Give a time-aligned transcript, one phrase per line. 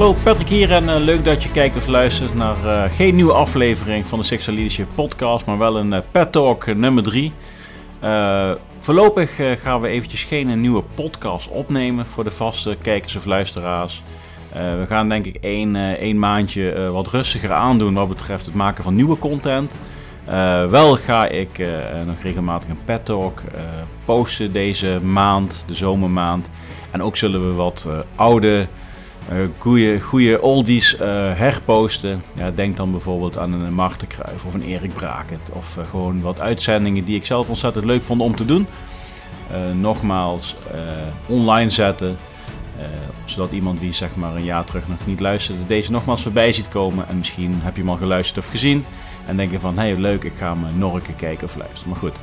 [0.00, 3.32] Hallo, Patrick hier en uh, leuk dat je kijkt of luistert naar uh, geen nieuwe
[3.32, 7.32] aflevering van de Sexual podcast, maar wel een uh, Pet Talk nummer 3.
[8.78, 14.02] voorlopig gaan we eventjes geen nieuwe podcast opnemen voor de vaste kijkers of luisteraars.
[14.52, 18.94] we gaan denk ik één, één maandje wat rustiger aandoen wat betreft het maken van
[18.94, 19.74] nieuwe content.
[20.70, 21.58] wel ga ik
[22.06, 23.42] nog regelmatig een Pet Talk
[24.04, 26.50] posten deze maand, de zomermaand.
[26.90, 28.66] En ook zullen we wat oude
[29.58, 31.00] goede, goede oldies uh,
[31.34, 32.22] herposten.
[32.36, 35.50] Ja, denk dan bijvoorbeeld aan een Marten Kruijf of een Erik Braket.
[35.52, 38.66] Of uh, gewoon wat uitzendingen die ik zelf ontzettend leuk vond om te doen.
[39.80, 40.56] nogmaals,
[41.26, 42.16] online zetten.
[43.24, 46.68] zodat iemand die zeg maar een jaar terug nog niet luisterde, deze nogmaals voorbij ziet
[46.68, 47.08] komen.
[47.08, 48.84] En misschien heb je hem al geluisterd of gezien.
[49.26, 51.88] En denk je van, hé hey, leuk, ik ga hem keer kijken of luisteren.
[51.88, 52.14] Maar goed.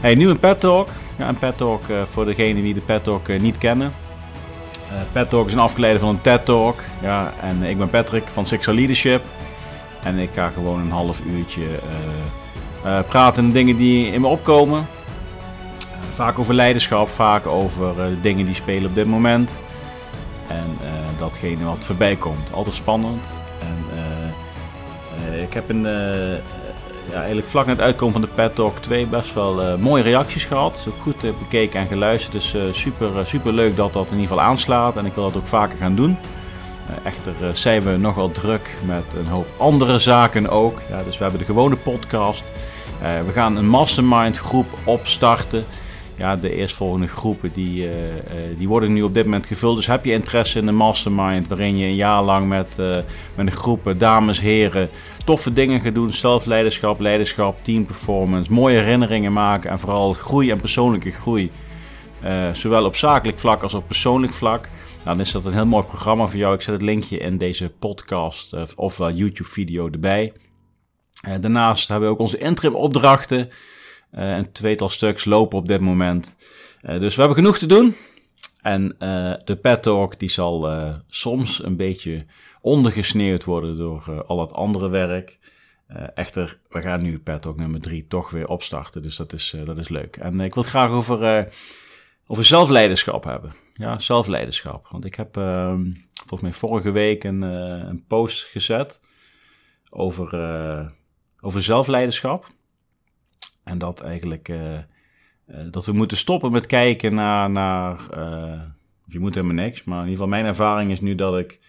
[0.00, 0.88] Hey, nu een pet talk.
[1.18, 3.92] Ja, een pet talk voor degenen die de pet talk niet kennen.
[4.94, 6.82] Uh, Pet Talk is een afgeleide van een TED Talk.
[7.02, 9.22] Ja, en ik ben Patrick van Sexual Leadership.
[10.02, 11.68] En ik ga gewoon een half uurtje uh,
[12.84, 14.86] uh, praten dingen die in me opkomen.
[16.10, 19.56] vaak over leiderschap, vaak over dingen die spelen op dit moment.
[20.48, 20.78] En
[21.18, 22.52] datgene wat voorbij komt.
[22.52, 23.32] Altijd spannend.
[23.60, 23.84] En
[25.42, 25.86] ik heb een
[27.10, 30.02] ja, eigenlijk vlak na het uitkomen van de Pet Talk 2 best wel uh, mooie
[30.02, 30.76] reacties gehad.
[30.76, 32.32] Is ook goed uh, bekeken en geluisterd.
[32.32, 34.96] Dus uh, super, super leuk dat dat in ieder geval aanslaat.
[34.96, 36.16] En ik wil dat ook vaker gaan doen.
[37.02, 40.80] echter zijn we nogal druk met een hoop andere zaken ook.
[40.90, 42.44] Ja, dus we hebben de gewone podcast.
[43.26, 45.64] we gaan een mastermind groep opstarten
[46.16, 47.92] ja, de eerstvolgende groepen die, uh,
[48.58, 49.76] die worden nu op dit moment gevuld.
[49.76, 52.96] Dus heb je interesse in een mastermind waarin je een jaar lang met, uh,
[53.34, 54.88] met een groep dames, heren
[55.24, 56.12] toffe dingen gaat doen.
[56.12, 61.50] Zelfleiderschap, leiderschap, teamperformance, mooie herinneringen maken en vooral groei en persoonlijke groei.
[62.52, 64.68] zowel op zakelijk vlak als op persoonlijk vlak.
[65.04, 66.54] Nou, dan is dat een heel mooi programma voor jou.
[66.54, 70.32] Ik zet het linkje in deze podcast of YouTube video erbij.
[71.40, 73.50] daarnaast hebben we ook onze interim opdrachten.
[74.18, 76.36] Uh, een tweetal stuks lopen op dit moment.
[76.82, 77.96] Uh, dus we hebben genoeg te doen.
[78.60, 80.70] En uh, de pet talk die zal
[81.08, 82.26] soms een beetje
[82.60, 85.38] ondergesneeuwd worden door al het andere werk.
[86.14, 89.02] echter, we gaan nu talk nummer 3 toch weer opstarten.
[89.02, 90.16] Dus dat is, dat is leuk.
[90.16, 91.48] En ik wil het graag over,
[92.26, 93.52] over zelfleiderschap hebben.
[93.74, 94.88] Ja, zelfleiderschap.
[94.88, 99.00] Want ik heb ehm, volgens mij vorige week een, een post gezet
[99.90, 100.26] over,
[101.40, 102.53] over zelfleiderschap.
[103.64, 104.78] En dat eigenlijk uh,
[105.70, 107.50] dat we moeten stoppen met kijken naar.
[107.50, 108.60] naar uh,
[109.06, 109.84] je moet helemaal niks.
[109.84, 111.60] Maar in ieder geval, mijn ervaring is nu dat ik.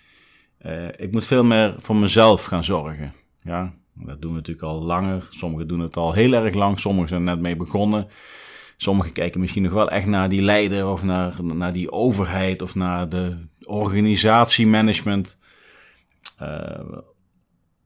[0.98, 3.14] ik moet veel meer voor mezelf gaan zorgen.
[3.44, 5.28] Ja, dat doen we natuurlijk al langer.
[5.30, 6.80] Sommigen doen het al heel erg lang.
[6.80, 8.08] Sommigen zijn net mee begonnen.
[8.78, 12.76] Sommigen kijken misschien nog wel echt naar die leider of naar, naar die overheid of
[12.76, 15.40] naar de organisatiemanagement.
[16.42, 17.00] Uh,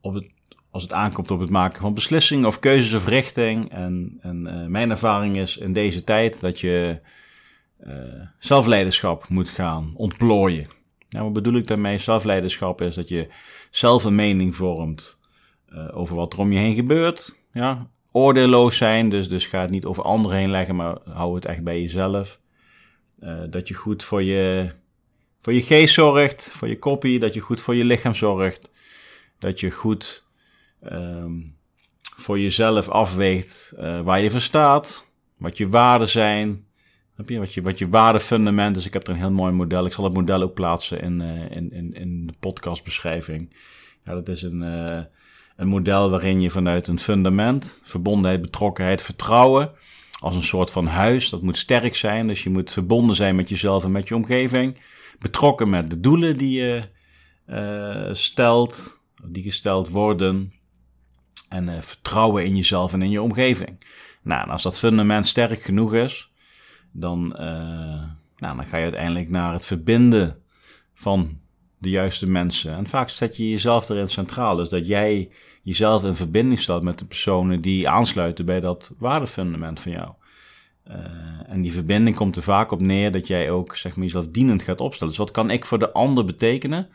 [0.00, 0.26] op het
[0.70, 3.70] als het aankomt op het maken van beslissingen of keuzes of richting.
[3.70, 7.00] En, en uh, mijn ervaring is in deze tijd dat je
[7.86, 7.92] uh,
[8.38, 10.68] zelfleiderschap moet gaan ontplooien.
[11.08, 11.98] Nou, wat bedoel ik daarmee?
[11.98, 13.28] Zelfleiderschap is dat je
[13.70, 15.20] zelf een mening vormt
[15.72, 17.36] uh, over wat er om je heen gebeurt.
[17.52, 21.44] Ja, oordeelloos zijn, dus, dus ga het niet over anderen heen leggen, maar hou het
[21.44, 22.38] echt bij jezelf.
[23.50, 24.70] dat je goed voor je,
[25.40, 28.70] voor je geest zorgt, voor je kopie, dat je goed voor je lichaam zorgt.
[29.38, 30.28] Dat je goed
[30.82, 31.56] um,
[32.16, 36.64] voor jezelf afweegt uh, waar je voor staat, wat je waarden zijn,
[37.26, 37.38] je?
[37.38, 38.86] Wat, je, wat je waardefundament is.
[38.86, 39.86] Ik heb er een heel mooi model.
[39.86, 43.56] Ik zal het model ook plaatsen in, uh, in, in, in de podcastbeschrijving.
[44.04, 45.00] Ja, dat is een, uh,
[45.56, 49.70] een model waarin je vanuit een fundament, verbondenheid, betrokkenheid, vertrouwen,
[50.18, 52.28] als een soort van huis, dat moet sterk zijn.
[52.28, 54.80] Dus je moet verbonden zijn met jezelf en met je omgeving.
[55.18, 56.82] Betrokken met de doelen die je
[58.12, 60.52] stelt, die gesteld worden
[61.50, 63.86] en uh, vertrouwen in jezelf en in je omgeving.
[64.22, 66.30] Nou, en als dat fundament sterk genoeg is,
[66.92, 67.40] dan, uh,
[68.36, 70.42] nou, dan ga je uiteindelijk naar het verbinden
[70.94, 71.38] van
[71.78, 72.76] de juiste mensen.
[72.76, 74.56] En vaak zet je jezelf erin centraal.
[74.56, 75.30] Dus dat jij
[75.62, 80.10] jezelf in verbinding stelt met de personen die aansluiten bij dat waardefundament van jou.
[80.88, 80.96] Uh,
[81.46, 84.62] en die verbinding komt er vaak op neer dat jij ook zeg maar, jezelf dienend
[84.62, 85.08] gaat opstellen.
[85.08, 86.88] Dus wat kan ik voor de ander betekenen?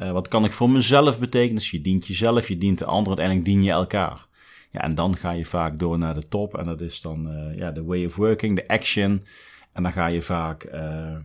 [0.00, 1.54] Uh, wat kan ik voor mezelf betekenen?
[1.54, 4.26] Dus je dient jezelf, je dient de ander, uiteindelijk dien je elkaar.
[4.70, 6.56] Ja, en dan ga je vaak door naar de top.
[6.56, 9.24] En dat is dan uh, ja, de way of working, de action.
[9.72, 11.16] En dan ga je vaak uh,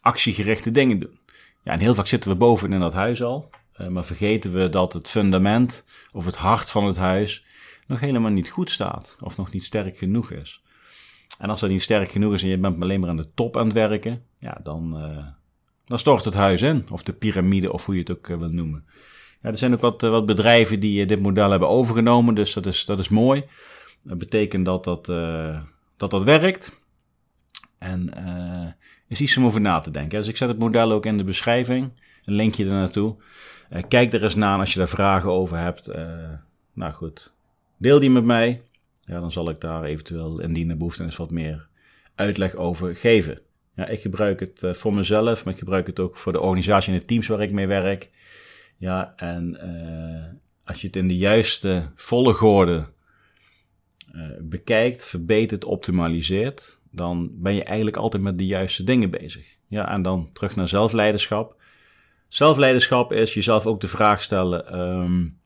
[0.00, 1.18] actiegerichte dingen doen.
[1.64, 3.50] Ja, en heel vaak zitten we boven in dat huis al.
[3.88, 7.44] maar vergeten we dat het fundament of het hart van het huis
[7.86, 9.16] nog helemaal niet goed staat.
[9.20, 10.62] Of nog niet sterk genoeg is.
[11.38, 13.56] En als dat niet sterk genoeg is en je bent alleen maar aan de top
[13.56, 14.22] aan het werken.
[14.38, 14.96] Ja, dan
[15.90, 16.86] dan stort het huis in.
[16.90, 18.84] Of de piramide, of hoe je het ook uh, wil noemen.
[19.42, 22.84] Ja, er zijn ook wat, wat bedrijven die dit model hebben overgenomen, dus dat is,
[22.84, 23.44] dat is mooi.
[24.02, 25.06] Dat betekent dat dat,
[25.96, 26.76] dat, dat werkt.
[27.78, 28.12] En
[29.08, 30.18] is iets om over na te denken.
[30.18, 31.90] Dus ik zet het model ook in de beschrijving,
[32.24, 33.16] een linkje er naartoe.
[33.88, 35.86] kijk er eens naar als je daar vragen over hebt.
[36.72, 37.32] nou goed,
[37.76, 38.62] deel die met mij.
[39.04, 41.68] Ja, dan zal ik daar eventueel indien er behoefte is wat meer
[42.14, 43.40] uitleg over geven.
[43.80, 46.92] Ja, ik gebruik het uh, voor mezelf, maar ik gebruik het ook voor de organisatie
[46.92, 48.10] en de teams waar ik mee werk.
[48.76, 52.86] Ja, en uh, als je het in de juiste volgorde
[54.14, 59.46] uh, bekijkt, verbetert, optimaliseert, dan ben je eigenlijk altijd met de juiste dingen bezig.
[59.66, 61.60] Ja, en dan terug naar zelfleiderschap.
[62.28, 65.38] Zelfleiderschap is jezelf ook de vraag stellen: um,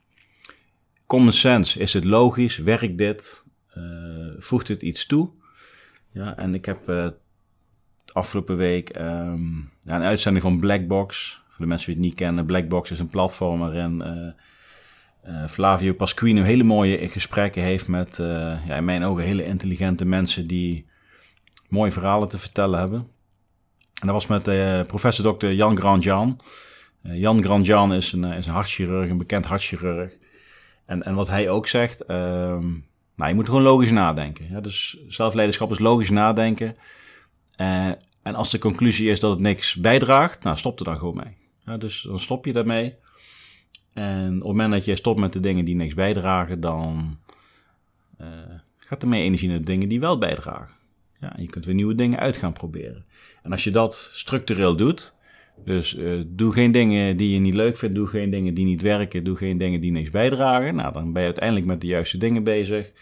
[1.06, 2.58] common sense, is het logisch?
[2.58, 3.42] Werkt dit?
[4.38, 5.30] voegt het iets toe?
[6.12, 7.08] Ja, en ik heb uh,
[8.12, 11.42] afgelopen week um, ja, een uitzending van Blackbox.
[11.48, 14.02] Voor de mensen die het niet kennen, Blackbox is een platform waarin
[15.26, 18.16] uh, Flavio Pasquino hele mooie gesprekken heeft met,
[18.66, 20.86] ja, in mijn ogen, hele intelligente mensen die
[21.68, 22.98] mooie verhalen te vertellen hebben.
[24.00, 24.42] En dat was met
[24.86, 25.46] professor Dr.
[25.46, 26.40] Jan Grandjean.
[27.02, 30.12] Jan Grandjean is een, is een hartchirurg, een bekend hartchirurg.
[30.86, 32.68] En, en wat hij ook zegt, ehm,
[33.16, 34.48] nou, je moet gewoon logisch nadenken.
[34.50, 34.60] Ja?
[34.60, 36.76] Dus zelfleiderschap is logisch nadenken.
[37.60, 37.92] Uh,
[38.22, 41.36] en als de conclusie is dat het niks bijdraagt, nou stop er dan gewoon mee.
[41.64, 42.94] Ja, dus dan stop je daarmee.
[43.92, 47.18] En op het moment dat je stopt met de dingen die niks bijdragen, dan
[48.20, 48.26] uh,
[48.76, 50.74] gaat er meer energie naar de dingen die wel bijdragen.
[51.20, 53.04] Ja, en je kunt weer nieuwe dingen uit gaan proberen.
[53.42, 55.16] En als je dat structureel doet,
[55.64, 58.82] dus uh, doe geen dingen die je niet leuk vindt, doe geen dingen die niet
[58.82, 60.74] werken, doe geen dingen die niks bijdragen.
[60.74, 62.92] Nou, dan ben je uiteindelijk met de juiste dingen bezig.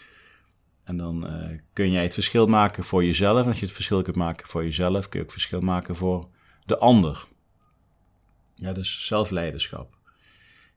[0.85, 3.41] En dan uh, kun jij het verschil maken voor jezelf.
[3.41, 6.29] En als je het verschil kunt maken voor jezelf, kun je ook verschil maken voor
[6.65, 7.25] de ander.
[8.55, 9.97] Ja, dus zelfleiderschap.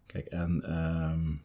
[0.06, 1.44] Kijk, en, um,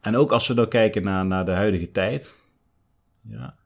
[0.00, 2.34] en ook als we dan kijken naar, naar de huidige tijd.
[3.22, 3.56] Ja,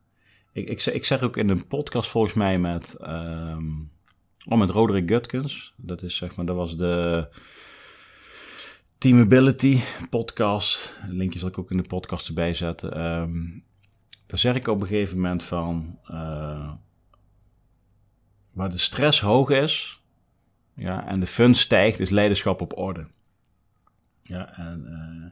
[0.52, 2.96] ik, ik, ik zeg ook in een podcast volgens mij met...
[3.00, 3.92] Um,
[4.48, 5.74] Oh, met Roderick Gutkens.
[5.76, 7.28] Dat is zeg maar, dat was de
[8.98, 9.80] Teamability
[10.10, 10.96] podcast.
[11.08, 13.04] Linkje zal ik ook in de podcast erbij zetten.
[13.04, 13.64] Um,
[14.26, 16.72] daar zeg ik op een gegeven moment van, uh,
[18.52, 20.02] waar de stress hoog is,
[20.74, 23.06] ja, en de fun stijgt, is leiderschap op orde.
[24.22, 25.30] Ja, en, uh,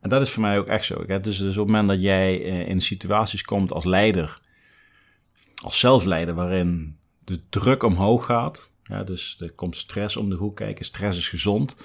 [0.00, 1.06] en dat is voor mij ook echt zo.
[1.20, 4.40] Dus, op het moment dat jij uh, in situaties komt als leider,
[5.62, 8.70] als zelfleider, waarin de druk omhoog gaat.
[8.88, 10.84] Ja, dus er komt stress om de hoek kijken.
[10.84, 11.76] Stress is gezond.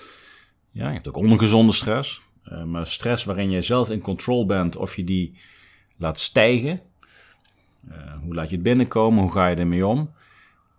[0.71, 2.21] Ja, je hebt ook ongezonde stress.
[2.51, 5.33] Uh, maar stress waarin je zelf in control bent, of je die
[5.97, 6.81] laat stijgen.
[7.89, 9.21] Uh, hoe laat je het binnenkomen?
[9.21, 10.11] Hoe ga je ermee om?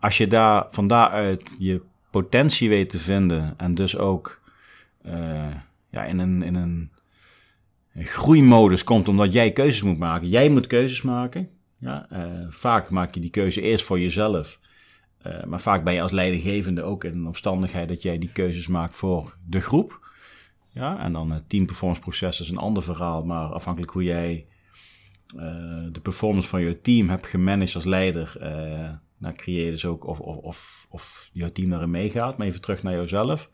[0.00, 4.40] Als je daar van daaruit je potentie weet te vinden en dus ook
[5.06, 5.54] uh,
[5.90, 6.90] ja, in, een, in een,
[7.94, 10.28] groeimodus komt omdat jij keuzes moet maken.
[10.28, 11.48] Jij moet keuzes maken.
[11.78, 12.08] Ja,
[12.48, 14.58] vaak maak je die keuze eerst voor jezelf.
[15.26, 18.66] Uh, maar vaak ben je als leidinggevende ook in een omstandigheid dat jij die keuzes
[18.66, 20.10] maakt voor de groep.
[20.69, 24.46] Ja, en dan het team performance proces is een ander verhaal, maar afhankelijk hoe jij
[25.36, 25.42] uh,
[25.92, 28.36] de performance van je team hebt gemanaged als leider,
[29.19, 32.36] dan creëer je dus ook of, of, of, of jouw team daarin meegaat.
[32.36, 33.50] Maar even terug naar jouzelf.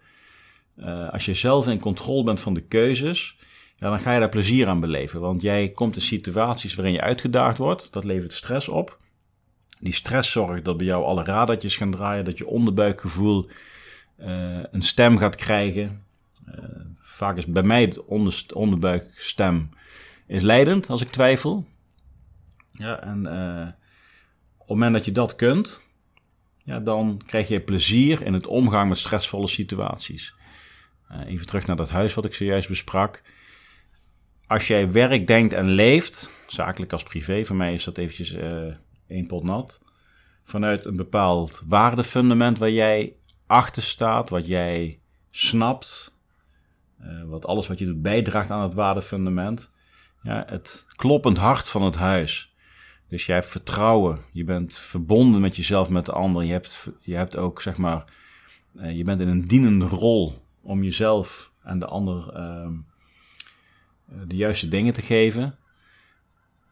[1.10, 3.38] als je zelf in controle bent van de keuzes,
[3.76, 5.20] ja, dan ga je daar plezier aan beleven.
[5.20, 7.92] Want jij komt in situaties waarin je uitgedaagd wordt.
[7.92, 8.98] Dat levert stress op.
[9.80, 12.24] Die stress zorgt dat bij jou alle radertjes gaan draaien.
[12.24, 13.48] Dat je onderbuikgevoel
[14.20, 16.04] uh, een stem gaat krijgen.
[16.48, 16.54] Uh,
[17.00, 19.68] vaak is bij mij onder, onderbuikstem
[20.26, 21.66] is leidend als ik twijfel.
[22.72, 23.66] Ja, en uh,
[24.56, 25.80] op het moment dat je dat kunt,
[26.64, 30.34] ja, dan krijg je plezier in het omgaan met stressvolle situaties.
[31.26, 33.22] even terug naar dat huis wat ik zojuist besprak
[34.48, 38.34] als jij werk denkt en leeft, zakelijk als privé, voor mij is dat eventjes
[39.08, 39.80] één pot nat,
[40.44, 45.00] vanuit een bepaald waardefundament waar jij achter staat, wat jij
[45.30, 46.16] snapt,
[47.02, 49.70] uh, wat alles wat je doet bijdraagt aan het waardefundament.
[50.22, 52.54] Ja, het kloppend hart van het huis.
[53.08, 56.44] Dus jij hebt vertrouwen, je bent verbonden met jezelf, met de ander.
[56.44, 58.04] Je hebt, je hebt ook, zeg maar,
[58.74, 62.68] uh, je bent in een dienende rol om jezelf en de ander uh,
[64.08, 65.58] eh, de juiste dingen te geven,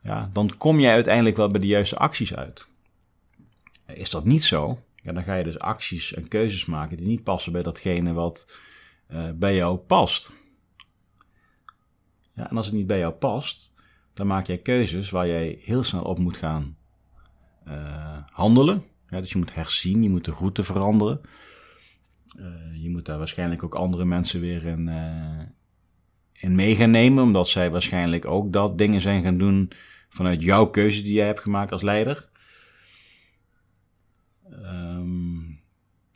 [0.06, 2.66] ja, dan kom jij uiteindelijk wel bij de juiste acties uit.
[3.86, 7.22] Is dat niet zo, ja, dan ga je dus acties en keuzes maken die niet
[7.22, 8.58] passen bij datgene wat
[9.10, 10.32] uh, bij jou past.
[12.34, 13.72] Ja, en als het niet bij jou past,
[14.14, 16.76] dan maak jij keuzes waar jij heel snel op moet gaan
[17.68, 18.84] uh, handelen.
[19.08, 21.20] dus je moet herzien, je moet de route veranderen.
[22.74, 24.88] je moet daar waarschijnlijk ook andere mensen weer in,
[26.32, 29.70] in mee gaan nemen, omdat zij waarschijnlijk ook dat dingen zijn gaan doen
[30.16, 32.28] vanuit jouw keuze die jij hebt gemaakt als leider.
[34.50, 35.36] Ehm,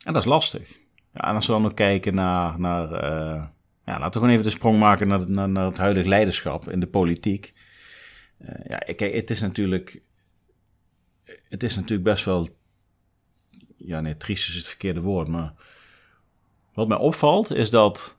[0.04, 0.78] en dat is lastig.
[1.12, 3.44] Ja, en als we dan nog kijken naar, naar uh,
[3.84, 6.86] ja, laten we gewoon even de sprong maken naar, naar, het huidige leiderschap in de
[6.86, 7.52] politiek.
[8.38, 10.02] Uh, ja, kijk, het is natuurlijk,
[11.48, 12.48] het is natuurlijk best wel,
[13.76, 15.52] ja nee, triest is het verkeerde woord, maar
[16.74, 18.18] wat mij opvalt is dat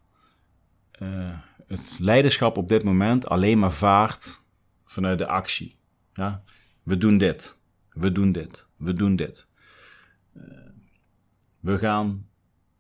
[1.00, 4.41] uh, het leiderschap op dit moment alleen maar vaart
[4.92, 5.76] vanuit de actie.
[6.14, 6.44] Ja?
[6.84, 9.48] We doen dit, we doen dit, we doen dit.
[10.38, 10.44] Uh,
[11.60, 12.28] we gaan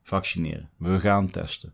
[0.03, 1.73] vaccineren, we gaan testen,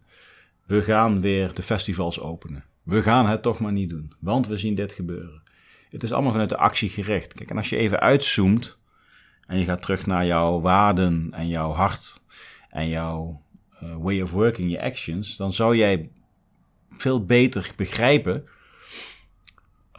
[0.66, 2.64] we gaan weer de festivals openen.
[2.84, 5.42] We gaan het toch maar niet doen, want we zien dit gebeuren.
[5.90, 7.34] Het is allemaal vanuit de actie gericht.
[7.34, 8.78] Kijk, en als je even uitzoomt
[9.48, 12.22] en je gaat terug naar jouw waarden en jouw hart
[12.70, 13.42] en jouw
[13.84, 16.12] uh, way of working, je actions, dan zou jij
[16.98, 18.48] veel beter begrijpen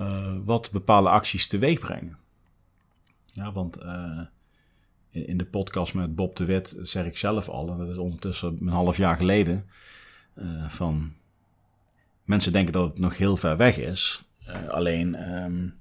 [0.00, 2.16] uh, wat bepaalde acties teweeg brengen.
[3.32, 4.20] Ja, want uh,
[5.10, 8.56] in, de podcast met Bob de Wit zeg ik zelf al, en dat is ondertussen
[8.60, 9.66] een half jaar geleden,
[10.34, 11.12] uh, van
[12.24, 14.24] mensen denken dat het nog heel ver weg is.
[14.68, 15.74] alleen um,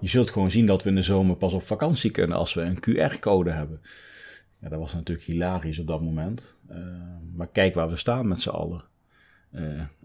[0.00, 2.60] je zult gewoon zien dat we in de zomer pas op vakantie kunnen als we
[2.60, 3.80] een QR-code hebben.
[4.58, 6.54] Ja, dat was natuurlijk hilarisch op dat moment.
[7.34, 8.84] maar kijk waar we staan met z'n allen.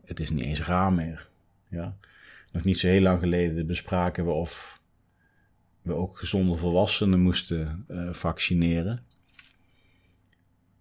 [0.05, 1.27] Het is niet eens raar meer.
[1.69, 1.95] Ja.
[2.51, 4.81] Nog niet zo heel lang geleden bespraken we of
[5.81, 8.99] we ook gezonde volwassenen moesten uh, vaccineren.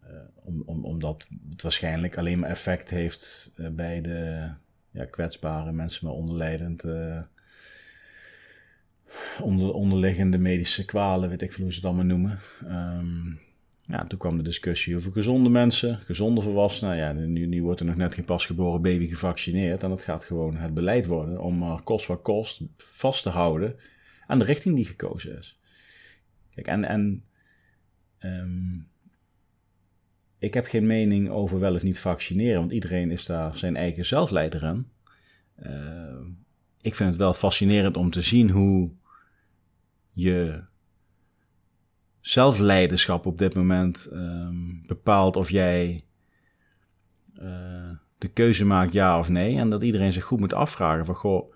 [0.04, 4.50] Uh, om, om, omdat het waarschijnlijk alleen maar effect heeft uh, bij de
[4.90, 6.84] ja, kwetsbare mensen met onderlijdend,
[9.40, 12.38] onder, onderliggende medische kwalen, weet ik veel hoe ze het allemaal noemen.
[12.64, 13.40] Um,
[13.88, 16.96] ja, toen kwam de discussie over gezonde mensen, gezonde volwassenen.
[16.96, 19.82] Ja, nu, wordt er nog net geen pasgeboren baby gevaccineerd.
[19.82, 23.76] En dat gaat gewoon het beleid worden om kost wat kost vast te houden
[24.26, 25.58] aan de richting die gekozen is.
[26.54, 27.24] Kijk, en, en
[28.20, 28.88] um,
[30.38, 34.04] ik heb geen mening over wel of niet vaccineren, want iedereen is daar zijn eigen
[34.04, 34.90] zelfleider aan.
[35.62, 36.26] Uh,
[36.80, 38.90] ik vind het wel fascinerend om te zien hoe
[40.12, 40.62] je
[42.26, 46.04] zelfleiderschap op dit moment um, bepaalt of jij
[47.38, 49.58] uh, de keuze maakt ja of nee.
[49.58, 51.54] En dat iedereen zich goed moet afvragen van goh,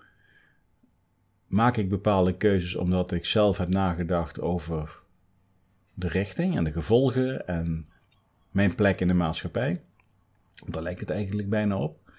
[1.47, 4.99] maak ik bepaalde keuzes omdat ik zelf heb nagedacht over
[5.93, 7.85] de richting en de gevolgen en
[8.51, 9.81] mijn plek in de maatschappij.
[10.65, 12.11] Daar lijkt het eigenlijk bijna op.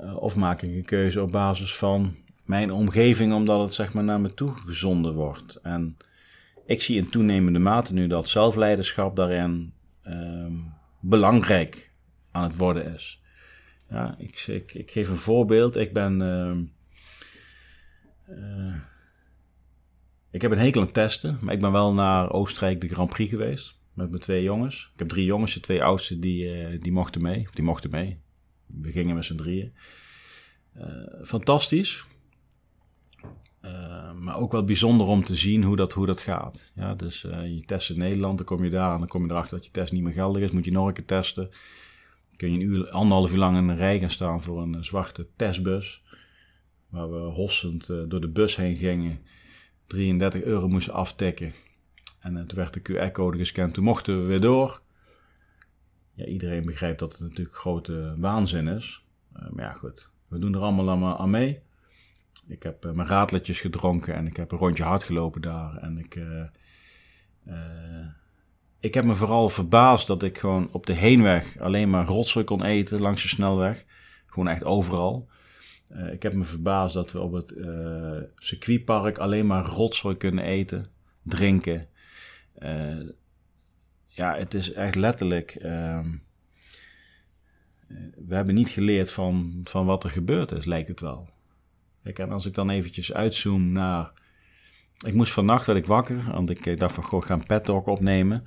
[0.00, 4.04] Uh, of maak ik een keuze op basis van mijn omgeving omdat het zeg maar
[4.04, 5.56] naar me toe gezonden wordt.
[5.56, 5.96] En
[6.70, 9.72] ik zie in toenemende mate nu dat zelfleiderschap daarin
[10.06, 11.90] um, belangrijk
[12.30, 13.22] aan het worden is.
[13.88, 15.76] Ja, ik, ik, geef een voorbeeld.
[15.76, 16.20] Ik ben.
[16.20, 16.56] Uh,
[18.36, 18.74] uh,
[20.30, 23.30] ik heb een hekel aan testen, maar ik ben wel naar Oostenrijk de Grand Prix
[23.30, 23.78] geweest.
[23.94, 24.90] Met mijn twee jongens.
[24.92, 27.48] Ik heb drie jongens, de twee oudste die, uh, die mochten mee.
[27.52, 28.20] die mochten mee.
[28.66, 29.72] We gingen met z'n drieën.
[31.24, 32.06] fantastisch.
[33.64, 36.70] Uh, maar ook wel bijzonder om te zien hoe dat, hoe dat gaat.
[36.74, 39.30] Ja, dus uh, je test in Nederland, dan kom je daar en dan kom je
[39.30, 40.50] erachter dat je test niet meer geldig is.
[40.50, 41.50] Moet je nog een keer testen.
[42.36, 45.26] Kun je een uur, anderhalf uur lang in een rij gaan staan voor een zwarte
[45.36, 46.02] testbus.
[46.88, 49.20] Waar we hossend door de bus heen gingen.
[49.86, 51.52] 33 euro moesten aftikken.
[52.20, 53.74] En toen werd de QR-code gescand.
[53.74, 54.80] Toen mochten we weer door.
[56.14, 59.04] Ja, iedereen begrijpt dat het natuurlijk grote waanzin is.
[59.32, 60.10] maar ja, goed.
[60.28, 61.60] We doen er allemaal aan mee.
[62.50, 65.76] Ik heb uh, mijn raadletjes gedronken en ik heb een rondje hard gelopen daar.
[65.76, 66.42] En ik, uh,
[67.48, 68.06] uh,
[68.80, 72.64] ik heb me vooral verbaasd dat ik gewoon op de heenweg alleen maar rotzooi kon
[72.64, 73.84] eten langs de snelweg.
[74.26, 75.28] Gewoon echt overal.
[76.12, 77.54] ik heb me verbaasd dat we op het
[78.36, 80.86] circuitpark alleen maar rotzooi kunnen eten,
[81.22, 81.88] drinken.
[84.06, 85.54] ja, het is echt letterlijk.
[85.54, 86.08] Ehm,
[88.26, 91.28] we hebben niet geleerd van, van wat er gebeurd is, lijkt het wel.
[92.02, 94.12] En als ik dan eventjes uitzoom naar...
[95.06, 98.44] Ik moest vannacht werd ik wakker, want ik dacht van, goh, ik ga een opnemen.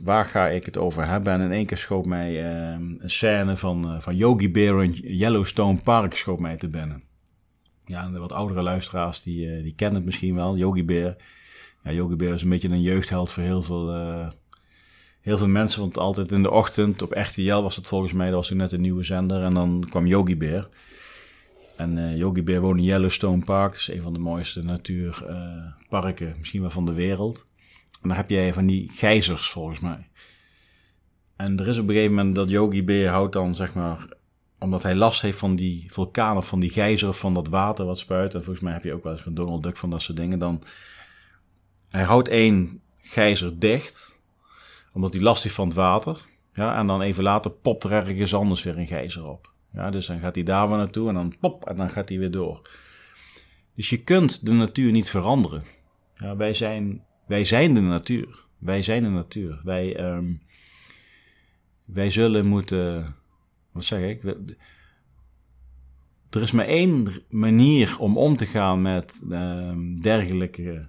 [0.00, 1.32] Waar ga ik het over hebben?
[1.32, 4.92] En in één keer schoot mij uh, een scène van, uh, van Yogi Bear in
[4.92, 7.02] Yellowstone Park schoot mij te binnen.
[7.84, 11.16] Ja, en de wat oudere luisteraars, die, uh, die kennen het misschien wel, Yogi Bear.
[11.84, 13.92] Ja, Yogi Bear is een beetje een jeugdheld voor heel veel,
[15.20, 15.80] heel veel mensen.
[15.80, 18.72] Want altijd in de ochtend, op RTL was het volgens mij, dat was toen net
[18.72, 19.42] een nieuwe zender.
[19.42, 20.68] En dan kwam Yogi Bear.
[21.82, 23.72] En uh, Yogi Bear woont in Yellowstone Park.
[23.72, 27.46] Dat is een van de mooiste natuurparken, uh, misschien wel van de wereld.
[28.02, 30.08] En dan heb jij van die gijzers volgens mij.
[31.36, 34.06] En er is op een gegeven moment dat Yogi Bear houdt dan zeg maar,
[34.58, 38.34] omdat hij last heeft van die vulkanen, van die gijzers, van dat water wat spuit.
[38.34, 40.38] En volgens mij heb je ook wel eens van Donald Duck van dat soort dingen.
[40.38, 40.62] Dan,
[41.88, 44.18] hij houdt één gijzer dicht,
[44.92, 46.18] omdat hij last heeft van het water.
[46.54, 49.51] Ja, en dan even later popt er ergens anders weer een gijzer op.
[49.72, 52.18] Ja, dus dan gaat hij daar weer naartoe en dan pop, en dan gaat hij
[52.18, 52.70] weer door.
[53.74, 55.64] Dus je kunt de natuur niet veranderen.
[56.16, 58.44] Ja, wij, zijn, wij zijn de natuur.
[58.58, 59.60] Wij zijn de natuur.
[59.64, 60.32] Wij, ehm,
[61.84, 63.14] wij zullen moeten.
[63.72, 64.22] Wat zeg ik?
[66.30, 70.88] Er is maar één manier om om te gaan met ehm, dergelijke,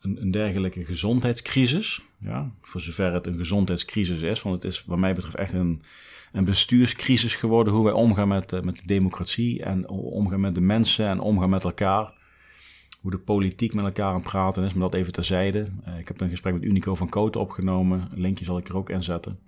[0.00, 2.02] een, een, dergelijke gezondheidscrisis.
[2.20, 4.42] Ja, voor zover het een gezondheidscrisis is.
[4.42, 5.82] Want het is, wat mij betreft, echt een,
[6.32, 7.72] een bestuurscrisis geworden.
[7.72, 11.50] Hoe wij omgaan met, uh, met de democratie en omgaan met de mensen en omgaan
[11.50, 12.18] met elkaar.
[13.00, 15.68] Hoe de politiek met elkaar aan praten is, maar dat even terzijde.
[15.88, 18.08] Uh, ik heb een gesprek met Unico van Koten opgenomen.
[18.12, 19.38] Een linkje zal ik er ook in zetten.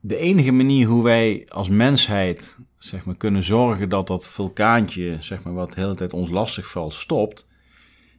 [0.00, 5.42] De enige manier hoe wij als mensheid zeg maar, kunnen zorgen dat dat vulkaantje, zeg
[5.42, 7.48] maar, wat de hele tijd ons lastig valt, stopt,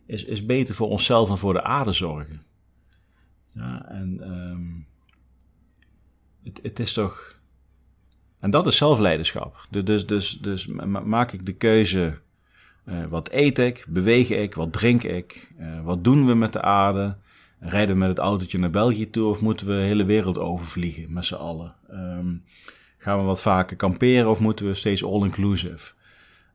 [0.05, 2.43] is, is beter voor onszelf en voor de aarde zorgen.
[3.51, 4.88] Ja, en um,
[6.43, 7.39] het, het is toch.
[8.39, 9.67] En dat is zelfleiderschap.
[9.69, 10.67] Dus, dus, dus
[11.03, 12.19] maak ik de keuze:
[12.85, 16.62] uh, wat eet ik, beweeg ik, wat drink ik, uh, wat doen we met de
[16.62, 17.17] aarde?
[17.59, 21.13] Rijden we met het autootje naar België toe of moeten we de hele wereld overvliegen
[21.13, 21.75] met z'n allen?
[21.91, 22.43] Um,
[22.97, 25.93] gaan we wat vaker kamperen of moeten we steeds all-inclusive?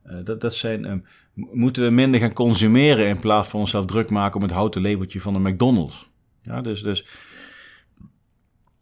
[0.05, 4.09] Uh, dat, dat zijn, um, moeten we minder gaan consumeren in plaats van onszelf druk
[4.09, 6.09] maken om het houten labeltje van de McDonald's?
[6.41, 7.05] Ja, dus, dus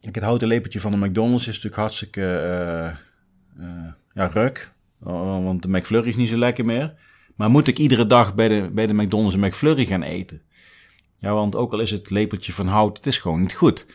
[0.00, 4.70] het houten lepeltje van de McDonald's is natuurlijk hartstikke uh, uh, ja, ruk.
[4.98, 6.94] Want de McFlurry is niet zo lekker meer.
[7.36, 10.42] Maar moet ik iedere dag bij de, bij de McDonald's een McFlurry gaan eten?
[11.18, 13.86] Ja, want ook al is het lepeltje van hout, het is gewoon niet goed.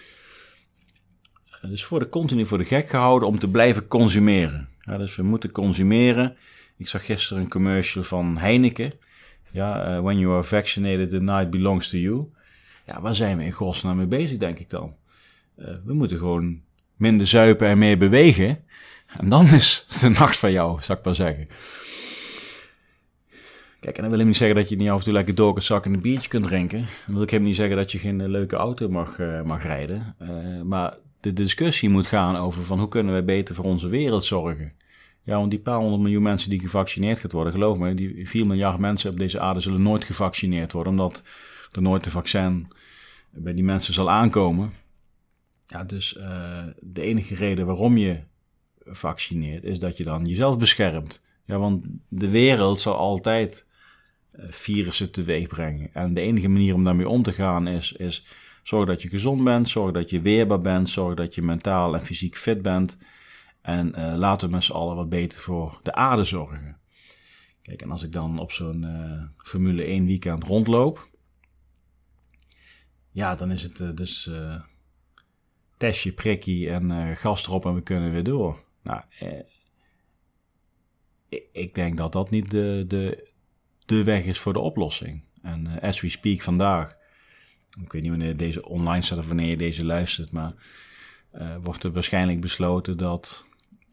[1.61, 4.69] Dus worden continu voor de gek gehouden om te blijven consumeren.
[4.81, 6.37] Ja, dus we moeten consumeren.
[6.77, 8.91] Ik zag gisteren een commercial van Heineken.
[9.51, 12.25] Ja, uh, when you are vaccinated, the night belongs to you.
[12.85, 14.95] Ja, waar zijn we in godsnaam mee bezig, denk ik dan?
[15.59, 16.61] Uh, we moeten gewoon
[16.95, 18.63] minder zuipen en meer bewegen.
[19.17, 21.47] En dan is de nacht van jou, zou ik maar zeggen.
[23.79, 25.53] Kijk, en dan wil ik niet zeggen dat je niet af en toe lekker door
[25.53, 26.79] kunt zakken en een biertje kunt drinken.
[26.79, 30.15] Dan wil ik helemaal niet zeggen dat je geen uh, leuke auto mag, mag rijden.
[30.63, 34.73] maar de discussie moet gaan over van hoe kunnen wij beter voor onze wereld zorgen.
[35.25, 38.47] Ja, want die paar honderd miljoen mensen die gevaccineerd gaat worden, geloof me, die 4
[38.47, 41.23] miljard mensen op deze aarde zullen nooit gevaccineerd worden, omdat
[41.71, 42.67] er nooit een vaccin
[43.31, 44.73] bij die mensen zal aankomen.
[45.67, 48.19] Ja, dus uh, de enige reden waarom je
[48.85, 51.21] vaccineert is dat je dan jezelf beschermt.
[51.45, 53.65] Ja, want de wereld zal altijd
[54.35, 55.89] uh, virussen teweeg brengen.
[55.93, 58.25] En de enige manier om daarmee om te gaan is, is
[58.63, 62.05] zorg dat je gezond bent, zorg dat je weerbaar bent, zorg dat je mentaal en
[62.05, 62.97] fysiek fit bent.
[63.65, 66.77] En uh, laten we met z'n allen wat beter voor de aarde zorgen.
[67.61, 68.85] Kijk, en als ik dan op zo'n
[69.37, 71.09] Formule 1 weekend rondloop,
[73.11, 74.29] ja, dan is het dus
[75.77, 78.63] testje, prikkie en gas erop en we kunnen weer door.
[78.83, 79.39] Nou, eh,
[81.51, 83.29] ik denk dat dat niet de, de,
[83.85, 85.23] de weg is voor de oplossing.
[85.41, 86.97] En as we speak vandaag,
[87.81, 90.53] ik weet niet wanneer deze online staat of wanneer je deze luistert, maar
[91.61, 93.45] wordt er waarschijnlijk besloten dat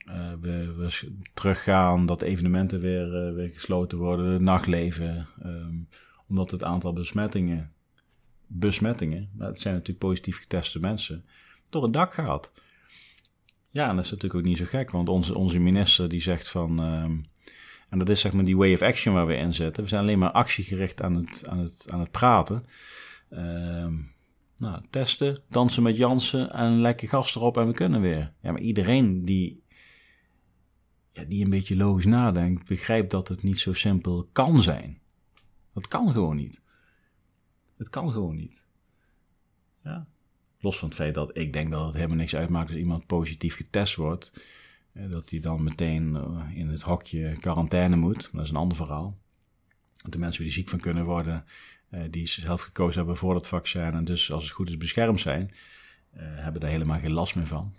[0.08, 5.88] uh, we, teruggaan, dat evenementen weer, weer gesloten worden, het nachtleven, um,
[6.28, 7.72] omdat het aantal besmettingen,
[8.46, 11.24] besmettingen, dat zijn natuurlijk positief geteste mensen,
[11.70, 12.52] door het dak gaat.
[13.70, 16.48] Ja, en dat is natuurlijk ook niet zo gek, want onze, onze minister die zegt
[16.48, 17.16] van, ehm,
[17.88, 19.82] en dat is zeg maar die way of action waar we in zitten.
[19.82, 22.66] We zijn alleen maar actiegericht aan het, aan het, aan het praten.
[23.30, 23.86] Uh,
[24.56, 28.32] nou, testen, dansen met Jansen en lekker gas erop en we kunnen weer.
[28.42, 29.61] Ja, maar iedereen die,
[31.12, 35.00] ja, die een beetje logisch nadenkt, begrijpt dat het niet zo simpel kan zijn.
[35.72, 36.60] Dat kan gewoon niet.
[37.76, 38.64] Het kan gewoon niet.
[39.84, 40.06] Ja.
[40.60, 43.56] Los van het feit dat ik denk dat het helemaal niks uitmaakt als iemand positief
[43.56, 44.32] getest wordt.
[44.92, 48.30] Eh, dat hij dan meteen eh, in het hokje quarantaine moet.
[48.32, 49.18] Dat is een ander verhaal.
[50.02, 51.44] De mensen die ziek van kunnen worden,
[51.88, 55.20] eh, die zelf gekozen hebben voor het vaccin en dus als het goed is beschermd
[55.20, 55.54] zijn,
[56.16, 57.74] hebben daar helemaal geen last meer van.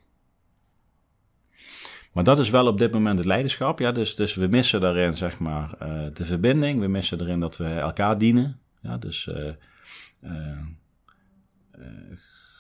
[2.14, 3.80] Maar dat is wel op dit moment het leiderschap.
[3.80, 5.70] Ja, dus, dus we missen daarin zeg maar
[6.14, 6.80] de verbinding.
[6.80, 8.60] We missen erin dat we elkaar dienen.
[8.82, 9.30] Ja, dus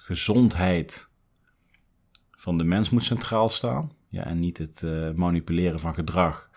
[0.03, 1.09] gezondheid
[2.31, 3.91] van de mens moet centraal staan.
[4.09, 4.83] Ja, en niet het
[5.15, 6.49] manipuleren van gedrag.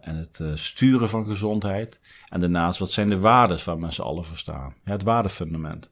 [0.00, 2.00] en het sturen van gezondheid.
[2.28, 4.74] En daarnaast, wat zijn de waarden waar z'n allen voor staan?
[4.84, 5.90] Ja, het waardefundament.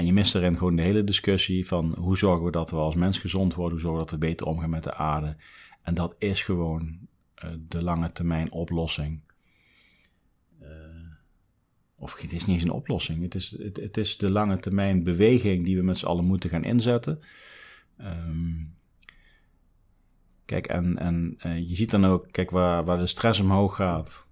[0.00, 2.94] En je mist erin gewoon de hele discussie van hoe zorgen we dat we als
[2.94, 5.36] mens gezond worden, hoe zorgen we dat we beter omgaan met de aarde.
[5.82, 6.98] En dat is gewoon
[7.68, 9.20] de lange termijn oplossing
[12.00, 13.22] of het is niet eens een oplossing.
[13.22, 16.50] Het is, het, het is de lange termijn beweging die we met z'n allen moeten
[16.50, 17.20] gaan inzetten.
[17.96, 18.64] Ehm,
[20.44, 24.26] kijk, en, en uh, je ziet dan ook, kijk, waar, waar de stress omhoog gaat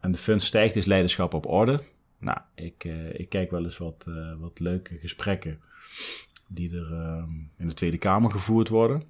[0.00, 1.82] en de fun stijgt, is leiderschap op orde.
[2.22, 5.60] Nou, ik, uh, ik kijk wel eens wat, uh, wat leuke gesprekken
[6.48, 9.02] die er ehm, in de Tweede Kamer gevoerd worden.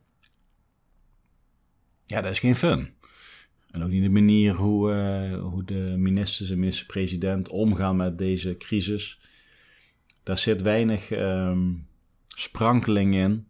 [2.06, 2.90] Ja, dat is geen fun.
[3.70, 8.56] En ook niet de manier hoe, uh, hoe de ministers en minister-president omgaan met deze
[8.56, 9.20] crisis.
[10.22, 11.86] Daar zit weinig um,
[12.26, 13.48] sprankeling in.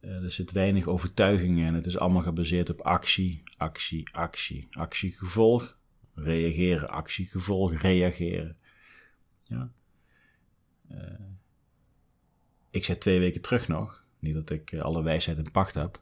[0.00, 1.74] Uh, er zit weinig overtuiging in.
[1.74, 4.66] Het is allemaal gebaseerd op actie, actie, actie.
[4.70, 5.78] Actie, gevolg,
[6.14, 6.88] reageren.
[6.88, 8.56] Actie, gevolg, reageren.
[9.42, 9.70] Ja.
[10.90, 10.98] Uh,
[12.70, 16.00] ik zei twee weken terug nog, niet dat ik alle wijsheid in pacht heb,